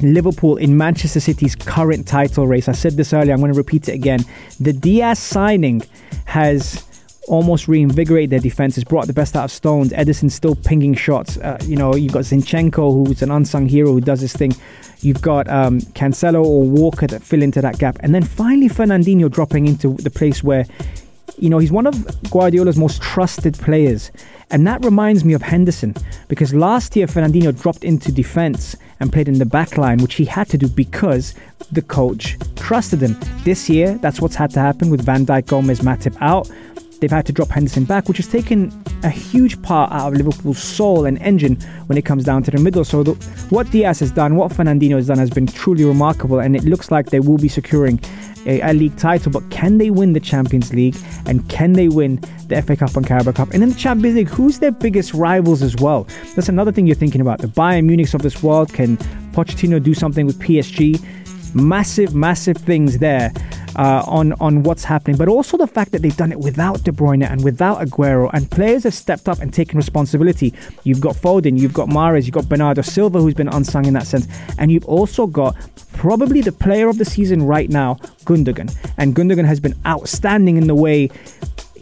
Liverpool 0.00 0.56
in 0.56 0.76
Manchester 0.76 1.20
City's 1.20 1.54
current 1.54 2.06
title 2.08 2.46
race. 2.46 2.68
I 2.68 2.72
said 2.72 2.94
this 2.94 3.12
earlier, 3.12 3.34
I'm 3.34 3.40
going 3.40 3.52
to 3.52 3.56
repeat 3.56 3.88
it 3.88 3.94
again. 3.94 4.24
The 4.60 4.72
Dias 4.72 5.20
signing 5.20 5.82
has 6.24 6.84
almost 7.28 7.68
reinvigorated 7.68 8.30
their 8.30 8.40
defense, 8.40 8.74
has 8.74 8.84
brought 8.84 9.06
the 9.06 9.12
best 9.12 9.36
out 9.36 9.44
of 9.44 9.50
Stones. 9.50 9.92
Ederson 9.92 10.30
still 10.30 10.54
pinging 10.54 10.94
shots. 10.94 11.36
Uh, 11.38 11.58
you 11.64 11.76
know, 11.76 11.94
you've 11.94 12.12
got 12.12 12.22
Zinchenko, 12.24 13.06
who's 13.06 13.22
an 13.22 13.30
unsung 13.30 13.66
hero 13.66 13.92
who 13.92 14.00
does 14.00 14.20
this 14.20 14.34
thing. 14.34 14.54
You've 15.04 15.22
got 15.22 15.48
um, 15.48 15.80
Cancelo 15.80 16.44
or 16.44 16.62
Walker 16.62 17.06
that 17.06 17.22
fill 17.22 17.42
into 17.42 17.60
that 17.60 17.78
gap. 17.78 17.96
And 18.00 18.14
then 18.14 18.22
finally, 18.22 18.68
Fernandinho 18.68 19.30
dropping 19.30 19.66
into 19.66 19.94
the 19.94 20.10
place 20.10 20.42
where, 20.42 20.66
you 21.38 21.50
know, 21.50 21.58
he's 21.58 21.72
one 21.72 21.86
of 21.86 21.94
Guardiola's 22.30 22.76
most 22.76 23.02
trusted 23.02 23.54
players. 23.54 24.10
And 24.50 24.66
that 24.66 24.84
reminds 24.84 25.24
me 25.24 25.32
of 25.34 25.42
Henderson 25.42 25.94
because 26.28 26.54
last 26.54 26.94
year 26.96 27.06
Fernandinho 27.06 27.60
dropped 27.60 27.84
into 27.84 28.12
defense 28.12 28.76
and 29.00 29.12
played 29.12 29.28
in 29.28 29.38
the 29.38 29.46
back 29.46 29.76
line, 29.76 29.98
which 29.98 30.14
he 30.14 30.24
had 30.24 30.48
to 30.50 30.58
do 30.58 30.68
because 30.68 31.34
the 31.72 31.82
coach 31.82 32.36
trusted 32.56 33.00
him. 33.00 33.16
This 33.44 33.68
year, 33.68 33.98
that's 33.98 34.20
what's 34.20 34.36
had 34.36 34.50
to 34.52 34.60
happen 34.60 34.90
with 34.90 35.04
Van 35.04 35.26
Dijk, 35.26 35.46
Gomez, 35.46 35.80
Matip 35.80 36.16
out. 36.20 36.48
They've 37.04 37.10
had 37.10 37.26
to 37.26 37.34
drop 37.34 37.50
Henderson 37.50 37.84
back, 37.84 38.08
which 38.08 38.16
has 38.16 38.26
taken 38.26 38.72
a 39.02 39.10
huge 39.10 39.60
part 39.60 39.92
out 39.92 40.08
of 40.08 40.14
Liverpool's 40.14 40.62
soul 40.62 41.04
and 41.04 41.18
engine 41.18 41.56
when 41.84 41.98
it 41.98 42.06
comes 42.06 42.24
down 42.24 42.42
to 42.44 42.50
the 42.50 42.58
middle. 42.58 42.82
So, 42.82 43.02
the, 43.02 43.12
what 43.50 43.70
Dias 43.70 44.00
has 44.00 44.10
done, 44.10 44.36
what 44.36 44.50
Fernandinho 44.50 44.94
has 44.94 45.08
done, 45.08 45.18
has 45.18 45.28
been 45.28 45.46
truly 45.46 45.84
remarkable, 45.84 46.38
and 46.38 46.56
it 46.56 46.64
looks 46.64 46.90
like 46.90 47.10
they 47.10 47.20
will 47.20 47.36
be 47.36 47.48
securing 47.48 48.00
a, 48.46 48.62
a, 48.62 48.72
league 48.72 48.96
title. 48.96 49.30
But 49.30 49.50
can 49.50 49.76
they 49.76 49.90
win 49.90 50.14
the 50.14 50.20
Champions 50.20 50.72
League 50.72 50.96
and 51.26 51.46
can 51.50 51.74
they 51.74 51.88
win 51.88 52.22
the 52.48 52.62
FA 52.62 52.74
Cup 52.74 52.96
and 52.96 53.06
Carabao 53.06 53.32
Cup? 53.32 53.50
And 53.50 53.62
in 53.62 53.68
the 53.68 53.74
Champions 53.74 54.16
League, 54.16 54.30
who's 54.30 54.60
their 54.60 54.72
biggest 54.72 55.12
rivals 55.12 55.60
as 55.60 55.76
well? 55.76 56.06
That's 56.36 56.48
another 56.48 56.72
thing 56.72 56.86
you're 56.86 56.96
thinking 56.96 57.20
about. 57.20 57.40
The 57.40 57.48
Bayern 57.48 57.84
Munichs 57.84 58.14
of 58.14 58.22
this 58.22 58.42
world. 58.42 58.72
Can 58.72 58.96
Pochettino 59.34 59.82
do 59.82 59.92
something 59.92 60.24
with 60.24 60.38
PSG? 60.38 61.04
Massive, 61.54 62.14
massive 62.14 62.56
things 62.56 62.96
there 62.96 63.30
uh, 63.76 64.02
on 64.06 64.32
on 64.34 64.62
what's 64.62 64.84
happening, 64.84 65.16
but 65.16 65.28
also 65.28 65.56
the 65.56 65.66
fact 65.66 65.92
that 65.92 66.02
they've 66.02 66.16
done 66.16 66.32
it 66.32 66.38
without 66.38 66.82
De 66.84 66.92
Bruyne 66.92 67.28
and 67.28 67.42
without 67.44 67.80
Aguero, 67.80 68.30
and 68.32 68.50
players 68.50 68.84
have 68.84 68.94
stepped 68.94 69.28
up 69.28 69.40
and 69.40 69.52
taken 69.52 69.76
responsibility. 69.76 70.54
You've 70.84 71.00
got 71.00 71.16
Foden, 71.16 71.58
you've 71.58 71.72
got 71.72 71.88
Mahrez, 71.88 72.24
you've 72.24 72.34
got 72.34 72.48
Bernardo 72.48 72.82
Silva, 72.82 73.20
who's 73.20 73.34
been 73.34 73.48
unsung 73.48 73.86
in 73.86 73.94
that 73.94 74.06
sense, 74.06 74.26
and 74.58 74.70
you've 74.70 74.86
also 74.86 75.26
got 75.26 75.56
probably 75.92 76.40
the 76.40 76.52
player 76.52 76.88
of 76.88 76.98
the 76.98 77.04
season 77.04 77.42
right 77.42 77.70
now, 77.70 77.94
Gundogan, 78.24 78.74
and 78.98 79.14
Gundogan 79.14 79.44
has 79.44 79.60
been 79.60 79.74
outstanding 79.86 80.56
in 80.56 80.66
the 80.66 80.74
way 80.74 81.10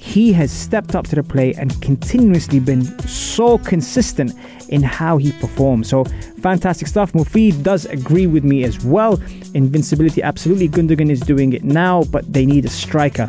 he 0.03 0.33
has 0.33 0.51
stepped 0.51 0.97
up 0.97 1.07
to 1.07 1.15
the 1.15 1.23
plate 1.23 1.57
and 1.59 1.81
continuously 1.81 2.59
been 2.59 2.85
so 3.07 3.57
consistent 3.59 4.35
in 4.69 4.83
how 4.83 5.17
he 5.17 5.31
performs. 5.31 5.89
So 5.89 6.03
fantastic 6.41 6.89
stuff. 6.89 7.13
Mufid 7.13 7.63
does 7.63 7.87
agree 7.87 8.27
with 8.27 8.43
me 8.43 8.65
as 8.65 8.85
well. 8.85 9.23
Invincibility, 9.55 10.21
absolutely. 10.21 10.69
Gundogan 10.69 11.09
is 11.09 11.21
doing 11.21 11.53
it 11.53 11.63
now, 11.63 12.03
but 12.11 12.31
they 12.33 12.45
need 12.45 12.65
a 12.65 12.69
striker. 12.69 13.29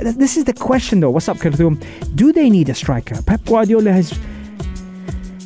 This 0.00 0.36
is 0.36 0.44
the 0.44 0.52
question 0.52 1.00
though. 1.00 1.10
What's 1.10 1.28
up, 1.28 1.38
Khartoum? 1.38 1.80
Do 2.14 2.32
they 2.32 2.48
need 2.48 2.68
a 2.68 2.74
striker? 2.74 3.20
Pep 3.22 3.44
Guardiola 3.44 3.90
has 3.90 4.16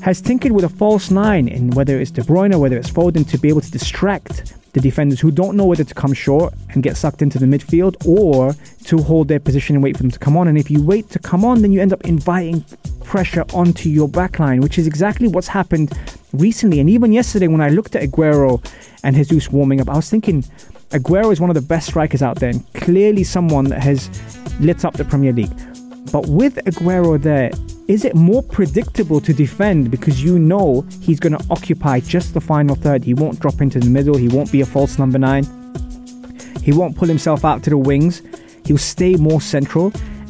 has 0.02 0.20
tinkered 0.20 0.52
with 0.52 0.64
a 0.64 0.68
false 0.68 1.10
nine 1.10 1.48
in 1.48 1.70
whether 1.70 1.98
it's 1.98 2.10
De 2.10 2.20
Bruyne, 2.20 2.52
or 2.52 2.58
whether 2.58 2.76
it's 2.76 2.90
Foden, 2.90 3.26
to 3.30 3.38
be 3.38 3.48
able 3.48 3.62
to 3.62 3.70
distract 3.70 4.54
the 4.72 4.80
defenders 4.80 5.20
who 5.20 5.30
don't 5.30 5.56
know 5.56 5.64
whether 5.66 5.84
to 5.84 5.94
come 5.94 6.12
short 6.12 6.54
and 6.70 6.82
get 6.82 6.96
sucked 6.96 7.22
into 7.22 7.38
the 7.38 7.46
midfield 7.46 7.96
or 8.06 8.54
to 8.84 8.98
hold 8.98 9.28
their 9.28 9.40
position 9.40 9.76
and 9.76 9.82
wait 9.82 9.96
for 9.96 10.02
them 10.02 10.10
to 10.10 10.18
come 10.18 10.36
on. 10.36 10.48
And 10.48 10.56
if 10.56 10.70
you 10.70 10.82
wait 10.82 11.10
to 11.10 11.18
come 11.18 11.44
on, 11.44 11.62
then 11.62 11.72
you 11.72 11.80
end 11.80 11.92
up 11.92 12.02
inviting 12.02 12.64
pressure 13.04 13.44
onto 13.52 13.88
your 13.88 14.08
backline, 14.08 14.62
which 14.62 14.78
is 14.78 14.86
exactly 14.86 15.26
what's 15.28 15.48
happened 15.48 15.92
recently. 16.32 16.78
And 16.80 16.88
even 16.88 17.12
yesterday, 17.12 17.48
when 17.48 17.60
I 17.60 17.70
looked 17.70 17.96
at 17.96 18.02
Aguero 18.02 18.64
and 19.02 19.16
Jesus 19.16 19.50
warming 19.50 19.80
up, 19.80 19.88
I 19.88 19.96
was 19.96 20.08
thinking 20.08 20.44
Aguero 20.90 21.32
is 21.32 21.40
one 21.40 21.50
of 21.50 21.54
the 21.54 21.62
best 21.62 21.88
strikers 21.88 22.22
out 22.22 22.38
there 22.38 22.50
and 22.50 22.72
clearly 22.74 23.24
someone 23.24 23.64
that 23.66 23.82
has 23.82 24.08
lit 24.60 24.84
up 24.84 24.94
the 24.94 25.04
Premier 25.04 25.32
League. 25.32 25.50
But 26.12 26.26
with 26.26 26.56
Aguero 26.66 27.20
there, 27.20 27.50
is 27.90 28.04
it 28.04 28.14
more 28.14 28.40
predictable 28.40 29.20
to 29.20 29.34
defend 29.34 29.90
because 29.90 30.22
you 30.22 30.38
know 30.38 30.82
he's 31.00 31.18
going 31.18 31.36
to 31.36 31.44
occupy 31.50 31.98
just 31.98 32.34
the 32.34 32.40
final 32.40 32.76
third? 32.76 33.02
He 33.02 33.14
won't 33.14 33.40
drop 33.40 33.60
into 33.60 33.80
the 33.80 33.90
middle, 33.90 34.16
he 34.16 34.28
won't 34.28 34.52
be 34.52 34.60
a 34.60 34.64
false 34.64 34.96
number 34.96 35.18
nine, 35.18 35.42
he 36.62 36.72
won't 36.72 36.96
pull 36.96 37.08
himself 37.08 37.44
out 37.44 37.64
to 37.64 37.70
the 37.70 37.76
wings, 37.76 38.22
he'll 38.64 38.78
stay 38.78 39.16
more 39.16 39.40
central 39.40 39.86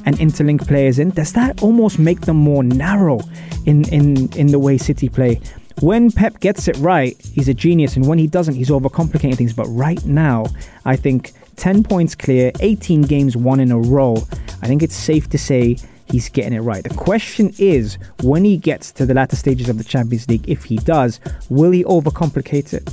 and 0.07 0.17
interlink 0.17 0.67
players 0.67 0.99
in. 0.99 1.11
Does 1.11 1.35
that 1.35 1.63
almost 1.63 1.99
make 1.99 2.23
them 2.23 2.39
more 2.39 2.65
narrow 2.65 3.21
in, 3.67 3.87
in, 3.91 4.33
in 4.39 4.47
the 4.47 4.59
way 4.59 4.79
City 4.79 5.11
play? 5.11 5.39
When 5.83 6.11
Pep 6.11 6.41
gets 6.41 6.67
it 6.67 6.79
right, 6.79 7.15
he's 7.35 7.51
a 7.51 7.55
genius, 7.55 7.95
and 7.95 8.07
when 8.07 8.17
he 8.17 8.27
doesn't, 8.27 8.55
he's 8.55 8.71
overcomplicating 8.71 9.37
things. 9.37 9.53
But 9.53 9.67
right 9.67 10.03
now, 10.07 10.47
I 10.87 10.97
think 10.97 11.33
10 11.57 11.83
points 11.83 12.15
clear, 12.15 12.53
18 12.61 13.03
games 13.03 13.37
won 13.37 13.61
in 13.61 13.71
a 13.71 13.79
row. 13.79 14.17
I 14.63 14.67
think 14.67 14.83
it's 14.83 14.97
safe 14.97 15.29
to 15.29 15.37
say 15.37 15.77
he's 16.11 16.29
getting 16.29 16.53
it 16.53 16.61
right. 16.61 16.83
The 16.83 16.95
question 16.95 17.53
is 17.59 17.99
when 18.23 18.45
he 18.45 18.57
gets 18.57 18.93
to 18.93 19.07
the 19.07 19.15
latter 19.15 19.37
stages 19.37 19.69
of 19.69 19.79
the 19.79 19.85
Champions 19.85 20.29
League, 20.29 20.49
if 20.49 20.65
he 20.65 20.77
does, 20.77 21.21
will 21.49 21.71
he 21.71 21.85
overcomplicate 21.85 22.75
it? 22.75 22.93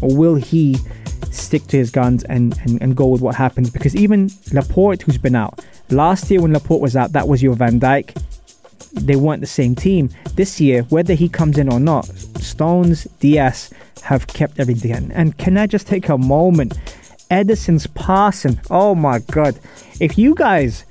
Or 0.00 0.14
will 0.14 0.36
he 0.36 0.76
stick 1.30 1.66
to 1.68 1.76
his 1.76 1.90
guns 1.90 2.24
and, 2.24 2.56
and, 2.60 2.80
and 2.80 2.96
go 2.96 3.06
with 3.06 3.20
what 3.20 3.34
happens? 3.34 3.70
Because 3.70 3.96
even 3.96 4.30
Laporte, 4.52 5.02
who's 5.02 5.18
been 5.18 5.34
out, 5.34 5.64
last 5.90 6.30
year 6.30 6.40
when 6.40 6.52
Laporte 6.52 6.80
was 6.80 6.96
out, 6.96 7.12
that 7.12 7.28
was 7.28 7.42
your 7.42 7.54
Van 7.54 7.80
Dijk. 7.80 8.16
They 8.92 9.16
weren't 9.16 9.40
the 9.40 9.46
same 9.46 9.74
team. 9.74 10.10
This 10.34 10.60
year, 10.60 10.82
whether 10.84 11.14
he 11.14 11.28
comes 11.28 11.58
in 11.58 11.70
or 11.70 11.80
not, 11.80 12.06
Stones, 12.40 13.04
Dias 13.20 13.70
have 14.02 14.26
kept 14.26 14.58
everything. 14.58 15.10
And 15.12 15.36
can 15.36 15.58
I 15.58 15.66
just 15.66 15.86
take 15.86 16.08
a 16.08 16.16
moment? 16.16 16.78
Ederson's 17.30 17.86
passing. 17.88 18.58
Oh 18.70 18.94
my 18.94 19.18
God. 19.18 19.58
If 20.00 20.16
you 20.16 20.34
guys 20.34 20.84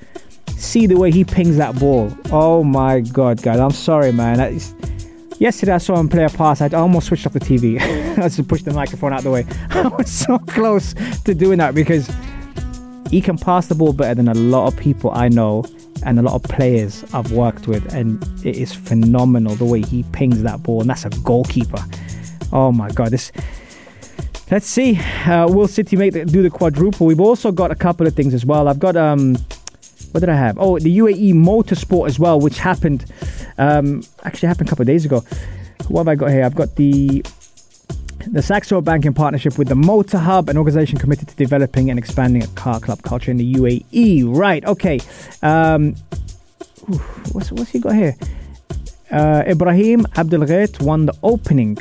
see 0.58 0.88
the 0.88 0.98
way 0.98 1.12
he 1.12 1.24
pings 1.24 1.58
that 1.58 1.80
ball. 1.80 2.16
Oh 2.32 2.64
my 2.64 3.02
god, 3.02 3.42
guys! 3.42 3.60
I'm 3.60 3.72
sorry, 3.72 4.12
man. 4.12 4.40
yesterday 5.40 5.74
I 5.74 5.78
saw 5.78 5.98
him 6.00 6.10
play 6.10 6.24
a 6.24 6.30
pass. 6.30 6.62
I 6.62 6.68
almost 6.70 7.08
switched 7.08 7.26
off 7.26 7.34
the 7.34 7.40
TV. 7.40 7.80
I 8.18 8.28
just 8.28 8.48
pushed 8.48 8.66
the 8.66 8.74
microphone 8.74 9.14
out 9.14 9.24
the 9.24 9.32
way. 9.32 9.46
I 9.70 9.88
was 9.88 10.12
so 10.12 10.38
close 10.40 10.94
to 11.26 11.34
doing 11.34 11.60
that 11.60 11.76
because 11.76 12.10
he 13.10 13.22
can 13.22 13.38
pass 13.38 13.68
the 13.68 13.76
ball 13.76 13.94
better 13.94 14.16
than 14.16 14.28
a 14.28 14.34
lot 14.34 14.68
of 14.68 14.78
people 14.78 15.12
I 15.12 15.30
know 15.30 15.66
and 16.04 16.20
a 16.20 16.22
lot 16.22 16.36
of 16.36 16.44
players 16.44 17.04
I've 17.14 17.32
worked 17.32 17.68
with, 17.68 17.94
and 17.94 18.22
it 18.46 18.56
is 18.56 18.74
phenomenal 18.74 19.56
the 19.56 19.66
way 19.66 19.82
he 19.82 20.04
pings 20.12 20.44
that 20.44 20.64
ball, 20.64 20.82
and 20.82 20.90
that's 20.90 21.06
a 21.06 21.10
goalkeeper. 21.10 21.84
Oh 22.52 22.72
my 22.72 22.90
god, 22.90 23.12
this. 23.12 23.32
Let's 24.50 24.66
see. 24.66 24.98
Uh, 25.26 25.48
will 25.50 25.68
City 25.68 25.98
make 25.98 26.14
the, 26.14 26.24
do 26.24 26.42
the 26.42 26.50
quadruple? 26.50 27.06
We've 27.06 27.20
also 27.20 27.52
got 27.52 27.70
a 27.70 27.76
couple 27.76 28.08
of 28.08 28.16
things 28.16 28.34
as 28.34 28.46
well. 28.46 28.70
I've 28.70 28.80
got 28.80 28.96
um, 28.96 29.36
what 30.12 30.22
did 30.22 30.30
I 30.30 30.36
have? 30.36 30.58
Oh, 30.60 30.80
the 30.80 30.98
UAE 30.98 31.34
Motorsport 31.34 32.08
as 32.08 32.20
well, 32.20 32.40
which 32.40 32.60
happened. 32.60 33.06
Um, 33.58 34.04
actually, 34.24 34.48
happened 34.48 34.70
a 34.70 34.72
couple 34.72 34.84
of 34.84 34.88
days 34.88 35.06
ago. 35.06 35.24
What 35.88 36.02
have 36.02 36.08
I 36.08 36.16
got 36.16 36.30
here? 36.32 36.44
I've 36.44 36.56
got 36.56 36.76
the 36.76 37.24
the 38.32 38.42
Saxo 38.42 38.82
Bank 38.82 39.06
in 39.06 39.14
partnership 39.14 39.58
with 39.58 39.70
the 39.70 39.76
Motor 39.76 40.18
Hub, 40.18 40.50
an 40.50 40.58
organization 40.58 40.98
committed 40.98 41.30
to 41.30 41.36
developing 41.36 41.90
and 41.90 41.98
expanding 41.98 42.44
a 42.44 42.48
car 42.48 42.80
club 42.80 43.02
culture 43.04 43.32
in 43.32 43.38
the 43.38 43.54
UAE. 43.54 44.36
Right. 44.36 44.66
Okay. 44.66 45.00
Um, 45.42 45.96
what's 47.32 47.52
what's 47.52 47.72
he 47.72 47.80
got 47.80 47.96
here? 47.96 48.16
Uh, 49.12 49.44
Ibrahim 49.48 50.04
Abdelghait 50.16 50.82
won 50.82 51.06
the 51.06 51.16
opening 51.24 51.78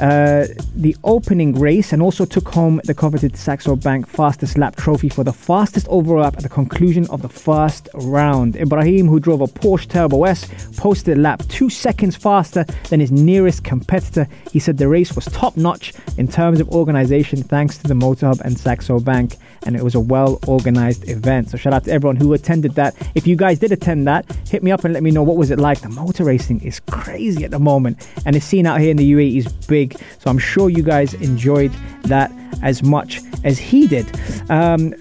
uh, 0.00 0.46
the 0.76 0.96
opening 1.04 1.58
race 1.58 1.92
and 1.92 2.00
also 2.00 2.24
took 2.24 2.48
home 2.48 2.80
the 2.84 2.94
coveted 2.94 3.36
Saxo 3.36 3.76
Bank 3.76 4.06
fastest 4.08 4.56
lap 4.56 4.76
trophy 4.76 5.08
for 5.08 5.24
the 5.24 5.32
fastest 5.32 5.86
overall 5.88 6.22
lap 6.22 6.36
at 6.36 6.42
the 6.42 6.48
conclusion 6.48 7.06
of 7.10 7.22
the 7.22 7.28
first 7.28 7.88
round. 7.94 8.56
Ibrahim, 8.56 9.08
who 9.08 9.18
drove 9.20 9.40
a 9.40 9.46
Porsche 9.46 9.88
Turbo 9.88 10.24
S, 10.24 10.48
posted 10.76 11.18
a 11.18 11.20
lap 11.20 11.42
two 11.48 11.68
seconds 11.68 12.16
faster 12.16 12.64
than 12.90 13.00
his 13.00 13.10
nearest 13.10 13.64
competitor. 13.64 14.28
He 14.52 14.58
said 14.58 14.78
the 14.78 14.88
race 14.88 15.14
was 15.14 15.24
top 15.26 15.56
notch 15.56 15.92
in 16.16 16.28
terms 16.28 16.60
of 16.60 16.68
organization 16.70 17.42
thanks 17.42 17.78
to 17.78 17.88
the 17.88 17.94
Motor 17.94 18.28
Hub 18.28 18.40
and 18.44 18.58
Saxo 18.58 19.00
Bank, 19.00 19.36
and 19.66 19.76
it 19.76 19.82
was 19.82 19.94
a 19.94 20.00
well 20.00 20.38
organized 20.46 21.08
event. 21.08 21.50
So 21.50 21.56
shout 21.56 21.72
out 21.72 21.84
to 21.84 21.92
everyone 21.92 22.16
who 22.16 22.32
attended 22.32 22.74
that. 22.74 22.94
If 23.14 23.26
you 23.26 23.36
guys 23.36 23.58
did 23.58 23.72
attend 23.72 24.06
that, 24.06 24.30
hit 24.48 24.62
me 24.62 24.70
up 24.70 24.84
and 24.84 24.94
let 24.94 25.02
me 25.02 25.10
know 25.10 25.22
what 25.22 25.36
was 25.36 25.50
it 25.50 25.58
like. 25.58 25.80
The 25.80 25.88
motor 25.88 26.24
racing 26.24 26.60
is 26.62 26.80
crazy 26.80 27.44
at 27.44 27.50
the 27.50 27.58
moment, 27.58 28.08
and 28.24 28.34
the 28.34 28.40
scene 28.40 28.66
out 28.66 28.80
here 28.80 28.90
in 28.90 28.96
the 28.96 29.12
UAE 29.12 29.36
is 29.36 29.52
big. 29.66 29.98
So 30.18 30.30
I'm 30.30 30.38
sure 30.38 30.68
you 30.70 30.82
guys 30.82 31.14
enjoyed 31.14 31.72
that 32.04 32.30
as 32.62 32.82
much 32.82 33.20
as 33.44 33.58
he 33.58 33.86
did. 33.86 34.06
Um, 34.50 34.94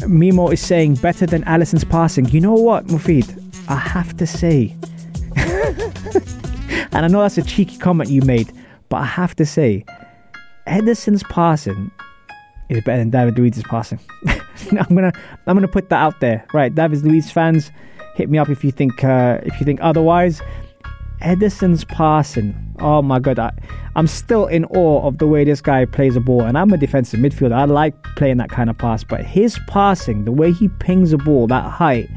Mimo 0.00 0.52
is 0.52 0.60
saying 0.60 0.96
better 0.96 1.26
than 1.26 1.42
Alisson's 1.44 1.84
passing. 1.84 2.28
You 2.28 2.40
know 2.40 2.54
what, 2.54 2.86
Mufid? 2.86 3.40
I 3.68 3.76
have 3.76 4.16
to 4.18 4.26
say, 4.26 4.76
and 5.36 7.06
I 7.06 7.08
know 7.08 7.22
that's 7.22 7.38
a 7.38 7.42
cheeky 7.42 7.78
comment 7.78 8.10
you 8.10 8.20
made, 8.22 8.52
but 8.88 8.98
I 8.98 9.06
have 9.06 9.34
to 9.36 9.46
say, 9.46 9.84
Ederson's 10.66 11.22
passing 11.24 11.90
is 12.68 12.82
better 12.84 12.98
than 12.98 13.10
David 13.10 13.38
Luiz's 13.38 13.64
passing. 13.64 14.00
I'm 14.26 14.94
gonna 14.94 15.12
I'm 15.46 15.56
gonna 15.56 15.68
put 15.68 15.88
that 15.90 16.00
out 16.00 16.20
there. 16.20 16.46
Right, 16.52 16.74
David 16.74 17.02
Luiz 17.02 17.30
fans, 17.30 17.70
hit 18.14 18.30
me 18.30 18.38
up 18.38 18.48
if 18.48 18.64
you 18.64 18.70
think 18.70 19.04
uh, 19.04 19.40
if 19.42 19.58
you 19.60 19.64
think 19.64 19.80
otherwise. 19.82 20.40
Ederson's 21.20 21.84
passing 21.84 22.64
Oh 22.80 23.02
my 23.02 23.20
god, 23.20 23.38
I, 23.38 23.52
I'm 23.94 24.08
still 24.08 24.46
in 24.46 24.64
awe 24.66 25.06
of 25.06 25.18
the 25.18 25.28
way 25.28 25.44
this 25.44 25.60
guy 25.60 25.84
plays 25.84 26.14
the 26.14 26.20
ball. 26.20 26.42
And 26.42 26.58
I'm 26.58 26.72
a 26.72 26.76
defensive 26.76 27.20
midfielder. 27.20 27.52
I 27.52 27.64
like 27.64 28.00
playing 28.16 28.38
that 28.38 28.50
kind 28.50 28.68
of 28.68 28.76
pass, 28.76 29.04
but 29.04 29.24
his 29.24 29.58
passing, 29.68 30.24
the 30.24 30.32
way 30.32 30.52
he 30.52 30.68
pings 30.68 31.12
a 31.12 31.18
ball 31.18 31.46
that 31.46 31.70
height, 31.70 32.08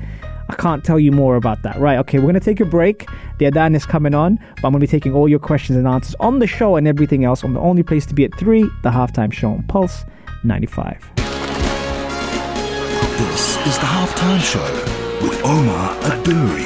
I 0.49 0.55
can't 0.55 0.83
tell 0.83 0.99
you 0.99 1.12
more 1.12 1.36
about 1.36 1.62
that. 1.63 1.79
Right, 1.79 1.99
okay, 1.99 2.17
we're 2.17 2.23
going 2.23 2.36
to 2.36 2.39
take 2.39 2.60
a 2.60 2.65
break. 2.65 3.07
The 3.38 3.45
Adan 3.45 3.75
is 3.75 3.86
coming 3.86 4.15
on, 4.15 4.38
but 4.55 4.65
I'm 4.65 4.71
going 4.71 4.73
to 4.73 4.79
be 4.79 4.88
taking 4.88 5.13
all 5.13 5.29
your 5.29 5.39
questions 5.39 5.77
and 5.77 5.88
answers 5.88 6.15
on 6.19 6.39
the 6.39 6.47
show 6.47 6.75
and 6.75 6.88
everything 6.88 7.23
else 7.23 7.43
on 7.43 7.53
the 7.53 7.60
only 7.60 7.83
place 7.83 8.05
to 8.07 8.15
be 8.15 8.25
at 8.25 8.33
3, 8.36 8.63
the 8.81 8.89
halftime 8.89 9.31
show 9.31 9.51
on 9.51 9.63
Pulse 9.63 10.05
95. 10.43 11.12
This 13.17 13.58
is 13.65 13.78
the 13.80 13.86
halftime 13.86 14.41
show 14.41 14.63
with 15.21 15.41
Omar 15.43 15.95
Adouri. 16.04 16.65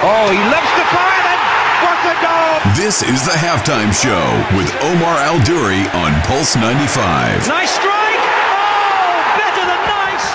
Oh, 0.00 0.30
he 0.30 0.38
loves 0.38 0.72
to 0.78 0.84
fire 0.94 1.22
then. 1.26 1.40
What 1.82 1.98
a 2.06 2.14
goal! 2.22 2.74
This 2.76 3.02
is 3.02 3.24
the 3.26 3.34
halftime 3.34 3.92
show 3.92 4.26
with 4.56 4.70
Omar 4.82 5.18
Al 5.18 5.42
Duri 5.44 5.88
on 5.90 6.14
Pulse 6.22 6.54
95. 6.56 7.48
Nice 7.48 7.70
strike! 7.70 8.22
Oh, 8.54 9.34
better 9.38 9.64
than 9.66 9.82
nice! 9.90 10.26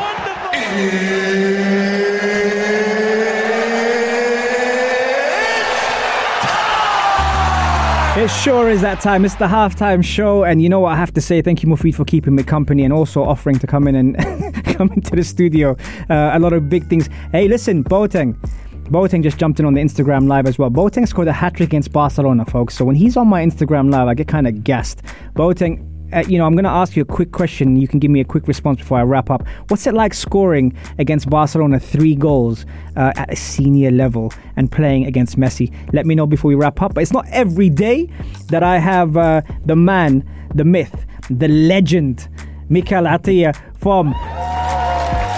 Wonderful! 0.00 1.49
It 8.16 8.28
sure 8.28 8.68
is 8.68 8.80
that 8.80 9.00
time. 9.00 9.24
It's 9.24 9.36
the 9.36 9.46
halftime 9.46 10.04
show, 10.04 10.42
and 10.42 10.60
you 10.60 10.68
know 10.68 10.80
what 10.80 10.92
I 10.92 10.96
have 10.96 11.14
to 11.14 11.20
say? 11.20 11.40
Thank 11.42 11.62
you, 11.62 11.68
Mufid, 11.68 11.94
for 11.94 12.04
keeping 12.04 12.34
me 12.34 12.42
company 12.42 12.82
and 12.82 12.92
also 12.92 13.22
offering 13.22 13.58
to 13.60 13.68
come 13.68 13.86
in 13.86 13.94
and 13.94 14.16
come 14.76 14.90
into 14.92 15.14
the 15.14 15.22
studio. 15.22 15.76
Uh, 16.10 16.30
a 16.32 16.38
lot 16.40 16.52
of 16.52 16.68
big 16.68 16.88
things. 16.88 17.08
Hey, 17.30 17.46
listen, 17.46 17.84
Boateng. 17.84 18.34
Boateng 18.90 19.22
just 19.22 19.38
jumped 19.38 19.60
in 19.60 19.64
on 19.64 19.74
the 19.74 19.80
Instagram 19.80 20.26
live 20.26 20.46
as 20.46 20.58
well. 20.58 20.70
Boateng 20.70 21.06
scored 21.06 21.28
a 21.28 21.32
hat 21.32 21.54
trick 21.54 21.68
against 21.68 21.92
Barcelona, 21.92 22.44
folks. 22.44 22.74
So 22.76 22.84
when 22.84 22.96
he's 22.96 23.16
on 23.16 23.28
my 23.28 23.44
Instagram 23.44 23.92
live, 23.92 24.08
I 24.08 24.14
get 24.14 24.26
kind 24.26 24.48
of 24.48 24.64
gassed. 24.64 25.02
Boateng, 25.36 25.89
uh, 26.12 26.24
you 26.26 26.38
know, 26.38 26.46
I'm 26.46 26.52
going 26.54 26.64
to 26.64 26.70
ask 26.70 26.96
you 26.96 27.02
a 27.02 27.06
quick 27.06 27.32
question. 27.32 27.76
You 27.76 27.88
can 27.88 27.98
give 27.98 28.10
me 28.10 28.20
a 28.20 28.24
quick 28.24 28.48
response 28.48 28.78
before 28.78 28.98
I 28.98 29.02
wrap 29.02 29.30
up. 29.30 29.46
What's 29.68 29.86
it 29.86 29.94
like 29.94 30.14
scoring 30.14 30.76
against 30.98 31.30
Barcelona 31.30 31.78
three 31.78 32.14
goals 32.14 32.66
uh, 32.96 33.12
at 33.16 33.32
a 33.32 33.36
senior 33.36 33.90
level 33.90 34.32
and 34.56 34.70
playing 34.70 35.06
against 35.06 35.38
Messi? 35.38 35.72
Let 35.92 36.06
me 36.06 36.14
know 36.14 36.26
before 36.26 36.48
we 36.48 36.54
wrap 36.54 36.82
up. 36.82 36.94
But 36.94 37.02
it's 37.02 37.12
not 37.12 37.26
every 37.30 37.70
day 37.70 38.08
that 38.48 38.62
I 38.62 38.78
have 38.78 39.16
uh, 39.16 39.42
the 39.64 39.76
man, 39.76 40.28
the 40.54 40.64
myth, 40.64 41.06
the 41.30 41.48
legend, 41.48 42.28
Mikel 42.68 43.04
Atiyah 43.04 43.56
from 43.78 44.12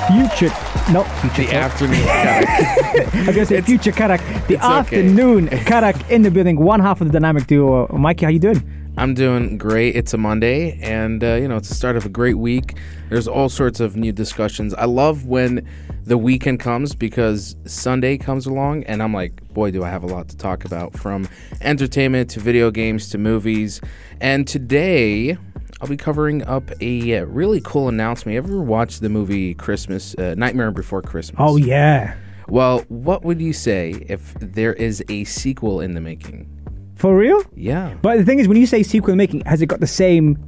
Future. 0.09 0.55
No, 0.93 1.05
Future. 1.05 1.51
The 1.51 1.55
afternoon. 1.55 1.95
Karak. 2.03 3.13
Going 3.13 3.35
to 3.35 3.47
say 3.47 3.61
Future 3.61 3.93
Karak. 3.93 4.19
The 4.49 4.55
it's 4.55 4.65
okay. 4.65 4.75
afternoon 4.75 5.49
Karak 5.49 6.11
in 6.11 6.23
the 6.23 6.31
building. 6.31 6.57
One 6.57 6.81
half 6.81 7.01
of 7.01 7.07
the 7.07 7.13
dynamic 7.13 7.47
duo. 7.47 7.87
Mikey, 7.97 8.25
how 8.25 8.31
you 8.31 8.39
doing? 8.39 8.82
I'm 8.97 9.15
doing 9.15 9.57
great. 9.57 9.97
It's 9.97 10.13
a 10.13 10.19
Monday, 10.19 10.79
and 10.83 11.25
uh, 11.25 11.35
you 11.35 11.49
know 11.49 11.57
it's 11.57 11.71
the 11.71 11.75
start 11.75 11.97
of 11.97 12.05
a 12.05 12.11
great 12.11 12.37
week. 12.37 12.77
There's 13.09 13.27
all 13.27 13.49
sorts 13.49 13.81
of 13.81 13.97
new 13.97 14.13
discussions. 14.13 14.75
I 14.75 14.85
love 14.85 15.25
when 15.25 15.67
the 16.05 16.19
weekend 16.19 16.61
comes 16.61 16.95
because 16.95 17.57
Sunday 17.65 18.19
comes 18.19 18.45
along, 18.45 18.85
and 18.85 19.03
I'm 19.03 19.15
like, 19.15 19.49
boy, 19.55 19.71
do 19.71 19.83
I 19.83 19.89
have 19.89 20.03
a 20.03 20.07
lot 20.07 20.29
to 20.29 20.37
talk 20.37 20.67
about 20.67 20.93
from 20.93 21.27
entertainment 21.63 22.29
to 22.31 22.41
video 22.41 22.71
games 22.71 23.09
to 23.11 23.19
movies. 23.19 23.81
And 24.21 24.47
today, 24.47 25.39
I'll 25.81 25.89
be 25.89 25.97
covering 25.97 26.43
up 26.43 26.71
a 26.83 27.19
uh, 27.19 27.25
really 27.25 27.63
cool 27.63 27.89
announcement. 27.89 28.35
You 28.35 28.39
ever 28.39 28.61
watched 28.61 29.01
the 29.01 29.09
movie 29.09 29.55
Christmas 29.55 30.15
uh, 30.17 30.35
Nightmare 30.37 30.71
Before 30.71 31.01
Christmas? 31.01 31.39
Oh 31.41 31.57
yeah. 31.57 32.15
Well, 32.47 32.81
what 32.89 33.25
would 33.25 33.41
you 33.41 33.55
say 33.55 34.05
if 34.09 34.35
there 34.35 34.75
is 34.75 35.03
a 35.09 35.25
sequel 35.25 35.81
in 35.81 35.95
the 35.95 36.01
making? 36.03 36.52
For 37.03 37.17
real? 37.17 37.43
Yeah. 37.57 37.95
But 38.01 38.19
the 38.19 38.25
thing 38.25 38.39
is, 38.39 38.47
when 38.47 38.57
you 38.57 38.65
say 38.65 38.85
sequel 38.85 39.17
making, 39.17 39.41
has 39.41 39.61
it 39.61 39.67
got 39.67 39.81
the 39.81 39.89
same 39.89 40.39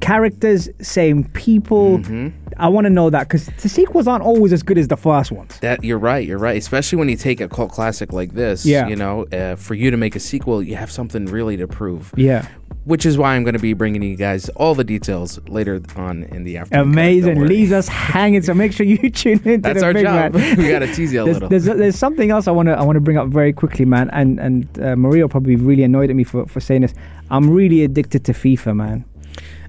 characters, 0.00 0.68
same 0.80 1.24
people? 1.30 1.98
Mm-hmm. 1.98 2.28
I 2.58 2.68
want 2.68 2.84
to 2.84 2.90
know 2.90 3.10
that 3.10 3.26
because 3.26 3.46
the 3.60 3.68
sequels 3.68 4.06
aren't 4.06 4.22
always 4.22 4.52
as 4.52 4.62
good 4.62 4.78
as 4.78 4.86
the 4.86 4.96
first 4.96 5.32
ones. 5.32 5.58
That 5.58 5.82
you're 5.82 5.98
right, 5.98 6.24
you're 6.24 6.38
right. 6.38 6.56
Especially 6.56 6.96
when 6.96 7.08
you 7.08 7.16
take 7.16 7.40
a 7.40 7.48
cult 7.48 7.72
classic 7.72 8.12
like 8.12 8.34
this. 8.34 8.64
Yeah. 8.64 8.86
You 8.86 8.94
know, 8.94 9.24
uh, 9.32 9.56
for 9.56 9.74
you 9.74 9.90
to 9.90 9.96
make 9.96 10.14
a 10.14 10.20
sequel, 10.20 10.62
you 10.62 10.76
have 10.76 10.92
something 10.92 11.26
really 11.26 11.56
to 11.56 11.66
prove. 11.66 12.14
Yeah. 12.16 12.46
Which 12.90 13.06
is 13.06 13.16
why 13.16 13.34
I'm 13.36 13.44
going 13.44 13.54
to 13.54 13.60
be 13.60 13.72
bringing 13.72 14.02
you 14.02 14.16
guys 14.16 14.48
all 14.50 14.74
the 14.74 14.84
details 14.84 15.38
later 15.48 15.80
on 15.96 16.24
in 16.24 16.44
the 16.44 16.56
afternoon. 16.58 16.88
Amazing. 16.88 17.46
Leaves 17.46 17.72
us 17.72 17.86
hanging. 17.88 18.42
So 18.42 18.52
make 18.52 18.72
sure 18.72 18.84
you 18.84 19.10
tune 19.22 19.40
into 19.44 19.58
That's 19.58 19.80
the 19.80 19.86
our 19.86 19.92
big 19.94 20.04
job. 20.04 20.34
man. 20.34 20.56
we 20.58 20.68
got 20.68 20.80
to 20.80 20.92
tease 20.92 21.12
you 21.12 21.22
a 21.22 21.24
There's, 21.24 21.34
little. 21.36 21.48
there's, 21.48 21.64
there's 21.64 21.96
something 21.96 22.30
else 22.30 22.48
I 22.48 22.50
want 22.50 22.66
to 22.68 22.74
I 22.76 22.82
want 22.82 22.96
to 22.96 23.00
bring 23.00 23.16
up 23.16 23.28
very 23.28 23.52
quickly, 23.52 23.84
man. 23.84 24.10
And 24.10 24.38
and 24.40 24.66
uh, 24.80 24.96
Maria 24.96 25.22
will 25.24 25.28
probably 25.28 25.54
be 25.56 25.62
really 25.62 25.84
annoyed 25.84 26.10
at 26.10 26.16
me 26.16 26.24
for, 26.24 26.46
for 26.46 26.60
saying 26.60 26.82
this. 26.82 26.94
I'm 27.30 27.48
really 27.48 27.84
addicted 27.84 28.24
to 28.24 28.32
FIFA, 28.32 28.74
man. 28.76 29.04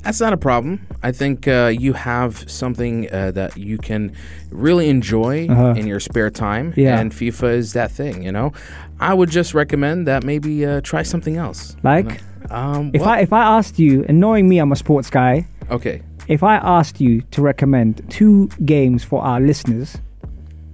That's 0.04 0.20
not 0.20 0.34
a 0.34 0.38
problem. 0.38 0.88
I 1.04 1.12
think 1.12 1.48
uh, 1.48 1.72
you 1.78 1.94
have 1.94 2.50
something 2.50 3.08
uh, 3.14 3.30
that 3.32 3.56
you 3.56 3.78
can 3.78 4.14
really 4.50 4.90
enjoy 4.90 5.48
Uh-huh. 5.48 5.76
in 5.78 5.86
your 5.86 6.00
spare 6.00 6.32
time, 6.32 6.74
Yeah. 6.76 7.00
and 7.00 7.12
FIFA 7.12 7.54
is 7.54 7.74
that 7.74 7.92
thing. 7.92 8.24
You 8.24 8.32
know, 8.32 8.52
I 9.00 9.14
would 9.14 9.30
just 9.30 9.54
recommend 9.54 10.08
that 10.08 10.24
maybe 10.24 10.66
uh, 10.66 10.82
try 10.82 11.04
something 11.04 11.38
else. 11.38 11.76
Like, 11.84 12.20
Um, 12.50 12.92
if 12.94 13.02
well, 13.02 13.10
I 13.12 13.20
if 13.22 13.32
I 13.34 13.44
asked 13.58 13.80
you, 13.80 14.04
and 14.08 14.20
knowing 14.20 14.48
me, 14.50 14.58
I'm 14.60 14.72
a 14.72 14.76
sports 14.76 15.10
guy. 15.10 15.46
okay, 15.70 16.02
If 16.28 16.44
I 16.44 16.56
asked 16.58 17.00
you 17.02 17.22
to 17.32 17.42
recommend 17.42 18.02
two 18.10 18.48
games 18.66 19.04
for 19.04 19.22
our 19.22 19.40
listeners, 19.40 19.98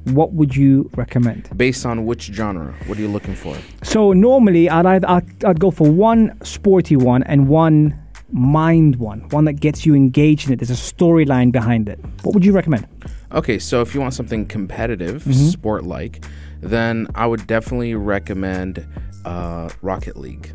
what 0.06 0.32
would 0.34 0.56
you 0.56 0.90
recommend? 0.96 1.50
based 1.58 1.86
on 1.86 2.06
which 2.06 2.24
genre, 2.34 2.74
what 2.88 2.98
are 2.98 3.02
you 3.02 3.08
looking 3.10 3.36
for? 3.36 3.56
So 3.84 4.14
normally, 4.14 4.70
I'd 4.70 4.86
I'd, 4.86 5.06
I'd, 5.06 5.44
I'd 5.46 5.60
go 5.60 5.70
for 5.72 5.90
one 5.92 6.38
sporty 6.44 6.96
one 6.96 7.24
and 7.24 7.48
one 7.50 7.94
mind 8.32 8.96
one, 8.98 9.22
one 9.30 9.46
that 9.46 9.54
gets 9.60 9.86
you 9.86 9.96
engaged 9.96 10.48
in 10.48 10.54
it. 10.54 10.58
There's 10.60 10.70
a 10.72 10.74
storyline 10.96 11.52
behind 11.52 11.90
it. 11.90 12.00
What 12.24 12.34
would 12.34 12.44
you 12.46 12.54
recommend? 12.54 12.88
Okay, 13.32 13.60
so 13.60 13.82
if 13.82 13.94
you 13.94 14.02
want 14.02 14.14
something 14.14 14.46
competitive, 14.46 15.24
Mm-hmm. 15.24 15.48
sport 15.50 15.84
like, 15.84 16.24
then 16.62 17.08
I 17.16 17.26
would 17.28 17.46
definitely 17.48 17.94
recommend 17.96 18.86
uh, 19.26 19.70
Rocket 19.82 20.16
League. 20.18 20.52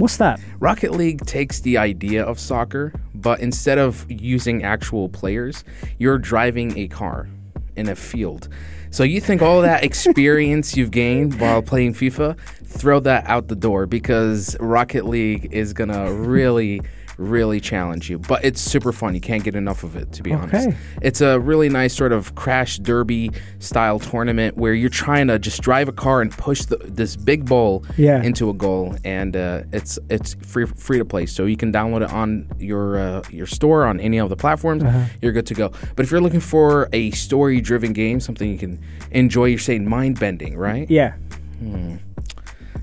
What's 0.00 0.16
that? 0.16 0.40
Rocket 0.60 0.92
League 0.92 1.26
takes 1.26 1.60
the 1.60 1.76
idea 1.76 2.24
of 2.24 2.40
soccer, 2.40 2.94
but 3.14 3.40
instead 3.40 3.76
of 3.76 4.10
using 4.10 4.64
actual 4.64 5.10
players, 5.10 5.62
you're 5.98 6.16
driving 6.16 6.78
a 6.78 6.88
car 6.88 7.28
in 7.76 7.86
a 7.86 7.94
field. 7.94 8.48
So 8.88 9.02
you 9.02 9.20
think 9.20 9.42
all 9.42 9.60
that 9.60 9.84
experience 9.84 10.74
you've 10.76 10.90
gained 10.90 11.38
while 11.38 11.60
playing 11.60 11.92
FIFA, 11.92 12.38
throw 12.64 13.00
that 13.00 13.26
out 13.26 13.48
the 13.48 13.54
door 13.54 13.84
because 13.84 14.56
Rocket 14.58 15.04
League 15.04 15.52
is 15.52 15.74
gonna 15.74 16.10
really, 16.10 16.80
really 17.20 17.60
challenge 17.60 18.08
you. 18.10 18.18
But 18.18 18.44
it's 18.44 18.60
super 18.60 18.92
fun. 18.92 19.14
You 19.14 19.20
can't 19.20 19.44
get 19.44 19.54
enough 19.54 19.84
of 19.84 19.94
it, 19.96 20.10
to 20.12 20.22
be 20.22 20.32
honest. 20.32 20.68
Okay. 20.68 20.76
It's 21.02 21.20
a 21.20 21.38
really 21.38 21.68
nice 21.68 21.94
sort 21.94 22.12
of 22.12 22.34
crash 22.34 22.78
derby 22.78 23.30
style 23.58 23.98
tournament 23.98 24.56
where 24.56 24.72
you're 24.74 24.88
trying 24.88 25.28
to 25.28 25.38
just 25.38 25.60
drive 25.62 25.88
a 25.88 25.92
car 25.92 26.22
and 26.22 26.30
push 26.32 26.62
the, 26.64 26.76
this 26.78 27.16
big 27.16 27.44
ball 27.46 27.84
Yeah. 27.96 28.22
into 28.22 28.48
a 28.50 28.54
goal, 28.54 28.96
and 29.04 29.36
uh, 29.36 29.62
it's 29.72 29.98
it's 30.08 30.34
free 30.34 30.66
free 30.66 30.98
to 30.98 31.04
play. 31.04 31.26
So 31.26 31.44
you 31.44 31.56
can 31.56 31.72
download 31.72 32.02
it 32.02 32.12
on 32.12 32.48
your 32.58 32.98
uh, 32.98 33.22
your 33.30 33.46
store 33.46 33.84
on 33.84 34.00
any 34.00 34.18
of 34.18 34.28
the 34.30 34.36
platforms. 34.36 34.82
You're 35.20 35.32
good 35.32 35.46
to 35.46 35.54
go. 35.54 35.68
But 35.96 36.04
if 36.06 36.10
you're 36.10 36.20
looking 36.20 36.40
for 36.40 36.88
a 36.92 37.10
story 37.12 37.60
driven 37.60 37.92
game, 37.92 38.20
something 38.20 38.50
you 38.50 38.58
can 38.58 38.80
enjoy, 39.10 39.46
you're 39.46 39.58
saying 39.58 39.88
mind 39.88 40.18
bending, 40.18 40.56
right? 40.56 40.88
Yeah. 40.90 41.14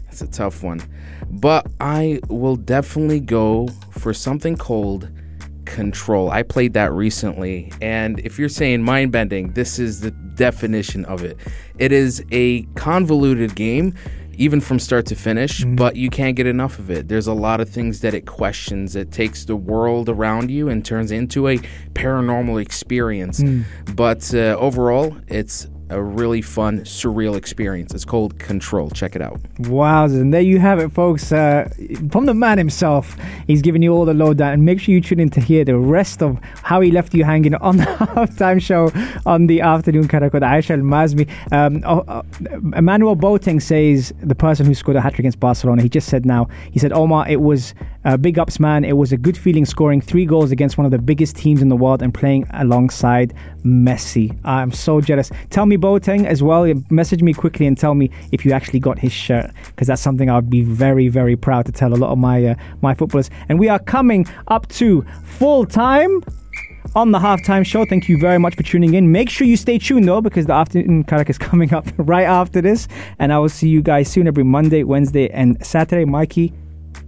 That's 0.06 0.22
a 0.22 0.28
tough 0.28 0.64
one. 0.64 0.82
But 1.30 1.68
I 1.80 2.20
will 2.30 2.56
definitely 2.56 3.20
go 3.20 3.68
for 3.92 4.14
something 4.14 4.56
called 4.56 5.10
Control. 5.66 6.32
I 6.32 6.44
played 6.44 6.74
that 6.74 6.94
recently, 6.94 7.72
and 7.82 8.20
if 8.20 8.40
you're 8.40 8.50
saying 8.50 8.84
mind 8.84 9.12
bending, 9.12 9.54
this 9.54 9.80
is 9.80 10.00
the 10.00 10.12
definition 10.12 11.04
of 11.06 11.24
it. 11.24 11.38
It 11.78 11.92
is 11.92 12.24
a 12.32 12.64
convoluted 12.76 13.56
game. 13.56 13.94
Even 14.40 14.62
from 14.62 14.78
start 14.78 15.08
to 15.08 15.16
finish, 15.16 15.64
but 15.64 15.96
you 15.96 16.12
can't 16.12 16.36
get 16.36 16.46
enough 16.46 16.78
of 16.78 16.92
it. 16.92 17.08
There's 17.08 17.26
a 17.26 17.34
lot 17.34 17.60
of 17.60 17.70
things 17.70 18.02
that 18.02 18.14
it 18.14 18.28
questions. 18.28 18.96
It 18.96 19.12
takes 19.12 19.46
the 19.46 19.56
world 19.56 20.10
around 20.10 20.52
you 20.52 20.70
and 20.70 20.86
turns 20.86 21.10
into 21.12 21.48
a 21.48 21.58
paranormal 21.96 22.62
experience. 22.62 23.42
But 23.96 24.32
uh, 24.36 24.56
overall, 24.60 25.18
it's 25.28 25.66
a 25.90 26.02
really 26.02 26.42
fun, 26.42 26.82
surreal 26.82 27.36
experience. 27.36 27.94
It's 27.94 28.06
called 28.06 28.38
Control. 28.40 28.90
Check 28.90 29.16
it 29.16 29.22
out. 29.22 29.40
Wow, 29.60 30.06
and 30.06 30.34
there 30.34 30.42
you 30.42 30.60
have 30.60 30.80
it, 30.80 30.92
folks. 30.92 31.32
Uh, 31.32 31.70
from 32.12 32.26
the 32.26 32.34
man 32.34 32.58
himself, 32.58 33.16
he's 33.48 33.62
giving 33.62 33.82
you 33.82 33.94
all 33.94 34.06
the 34.06 34.14
lowdown. 34.14 34.54
And 34.54 34.66
make 34.66 34.80
sure 34.80 34.94
you 34.94 35.02
tune 35.02 35.20
in 35.20 35.30
to 35.32 35.42
hear 35.42 35.64
the 35.64 35.78
rest 35.78 36.22
of 36.22 36.40
how 36.64 36.82
he 36.82 36.92
left 36.92 37.14
you 37.14 37.24
hanging 37.24 37.56
on 37.68 37.78
the 37.78 37.84
halftime 37.84 38.62
show 38.62 38.92
on 39.26 39.48
the 39.48 39.62
afternoon 39.62 40.08
Karak 40.08 40.34
with 40.34 40.44
Aisha 40.44 40.72
Al 40.72 40.80
Mazmi. 40.80 41.28
Um, 41.52 41.84
oh, 41.86 42.04
uh, 42.08 42.24
Emmanuel 42.76 43.16
Boateng 43.16 43.62
says 43.62 44.14
the 44.22 44.36
person 44.36 44.66
who 44.66 44.74
scored 44.74 44.98
a 44.98 45.02
hat 45.02 45.12
trick 45.12 45.20
against 45.20 45.40
Barcelona. 45.40 45.82
He 45.82 45.90
just 45.90 46.10
said 46.10 46.26
now, 46.26 46.48
he 46.72 46.80
said, 46.80 46.92
Omar, 46.92 47.28
it 47.30 47.42
was 47.42 47.74
uh, 48.06 48.18
big 48.18 48.40
ups, 48.40 48.60
man. 48.60 48.84
It 48.84 48.98
was 48.98 49.12
a 49.12 49.18
good 49.18 49.38
feeling 49.38 49.66
scoring 49.66 50.02
three 50.02 50.26
goals 50.26 50.52
against 50.52 50.78
one 50.78 50.86
of 50.86 50.92
the 50.92 50.98
biggest 50.98 51.36
teams 51.36 51.62
in 51.62 51.70
the 51.70 51.76
world 51.76 52.02
and 52.02 52.14
playing 52.14 52.46
alongside 52.54 53.34
Messi. 53.68 54.38
I'm 54.46 54.72
so 54.72 55.02
jealous. 55.02 55.30
Tell 55.50 55.66
me, 55.66 55.78
Boateng 55.78 56.26
as 56.26 56.42
well. 56.42 56.72
Message 56.90 57.22
me 57.22 57.34
quickly 57.34 57.68
and 57.68 57.78
tell 57.78 57.94
me 57.94 58.10
if 58.32 58.46
you 58.46 58.52
actually 58.54 58.80
got 58.80 58.98
his 58.98 59.12
shirt 59.12 59.52
because 59.68 59.88
that's 59.88 60.02
something 60.02 60.30
I'd 60.30 60.50
be 60.50 60.62
very, 60.62 61.10
very 61.10 61.36
proud 61.36 61.66
to 61.66 61.72
tell 61.72 61.94
a 61.94 61.96
lot 61.96 62.12
of 62.12 62.18
my 62.18 62.46
uh, 62.46 62.56
my 62.82 62.94
footballers. 62.96 63.30
And 63.50 63.60
we 63.60 63.70
are 63.70 63.80
coming 63.80 64.26
up 64.48 64.68
to 64.70 65.06
full 65.24 65.66
time 65.66 66.22
on 66.96 67.12
the 67.12 67.20
halftime 67.20 67.66
show. 67.66 67.86
Thank 67.86 68.08
you 68.10 68.18
very 68.20 68.40
much 68.40 68.56
for 68.56 68.64
tuning 68.64 68.94
in. 68.94 69.12
Make 69.12 69.30
sure 69.30 69.46
you 69.46 69.58
stay 69.58 69.78
tuned 69.78 70.08
though, 70.08 70.22
because 70.22 70.46
the 70.46 70.54
afternoon 70.54 71.04
karak 71.04 71.30
is 71.30 71.38
coming 71.50 71.74
up 71.74 71.86
right 71.98 72.24
after 72.26 72.62
this. 72.62 72.88
And 73.20 73.34
I 73.34 73.40
will 73.40 73.50
see 73.50 73.68
you 73.70 73.82
guys 73.82 74.10
soon 74.10 74.28
every 74.28 74.44
Monday, 74.44 74.84
Wednesday, 74.84 75.30
and 75.30 75.64
Saturday. 75.66 76.06
Mikey, 76.06 76.54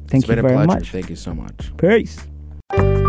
thank 0.07 0.23
It's 0.23 0.29
you 0.29 0.35
been 0.35 0.39
a 0.39 0.41
very 0.41 0.53
pleasure. 0.55 0.67
much. 0.67 0.91
Thank 0.91 1.09
you 1.09 1.15
so 1.15 1.33
much. 1.33 1.71
Peace. 1.77 3.08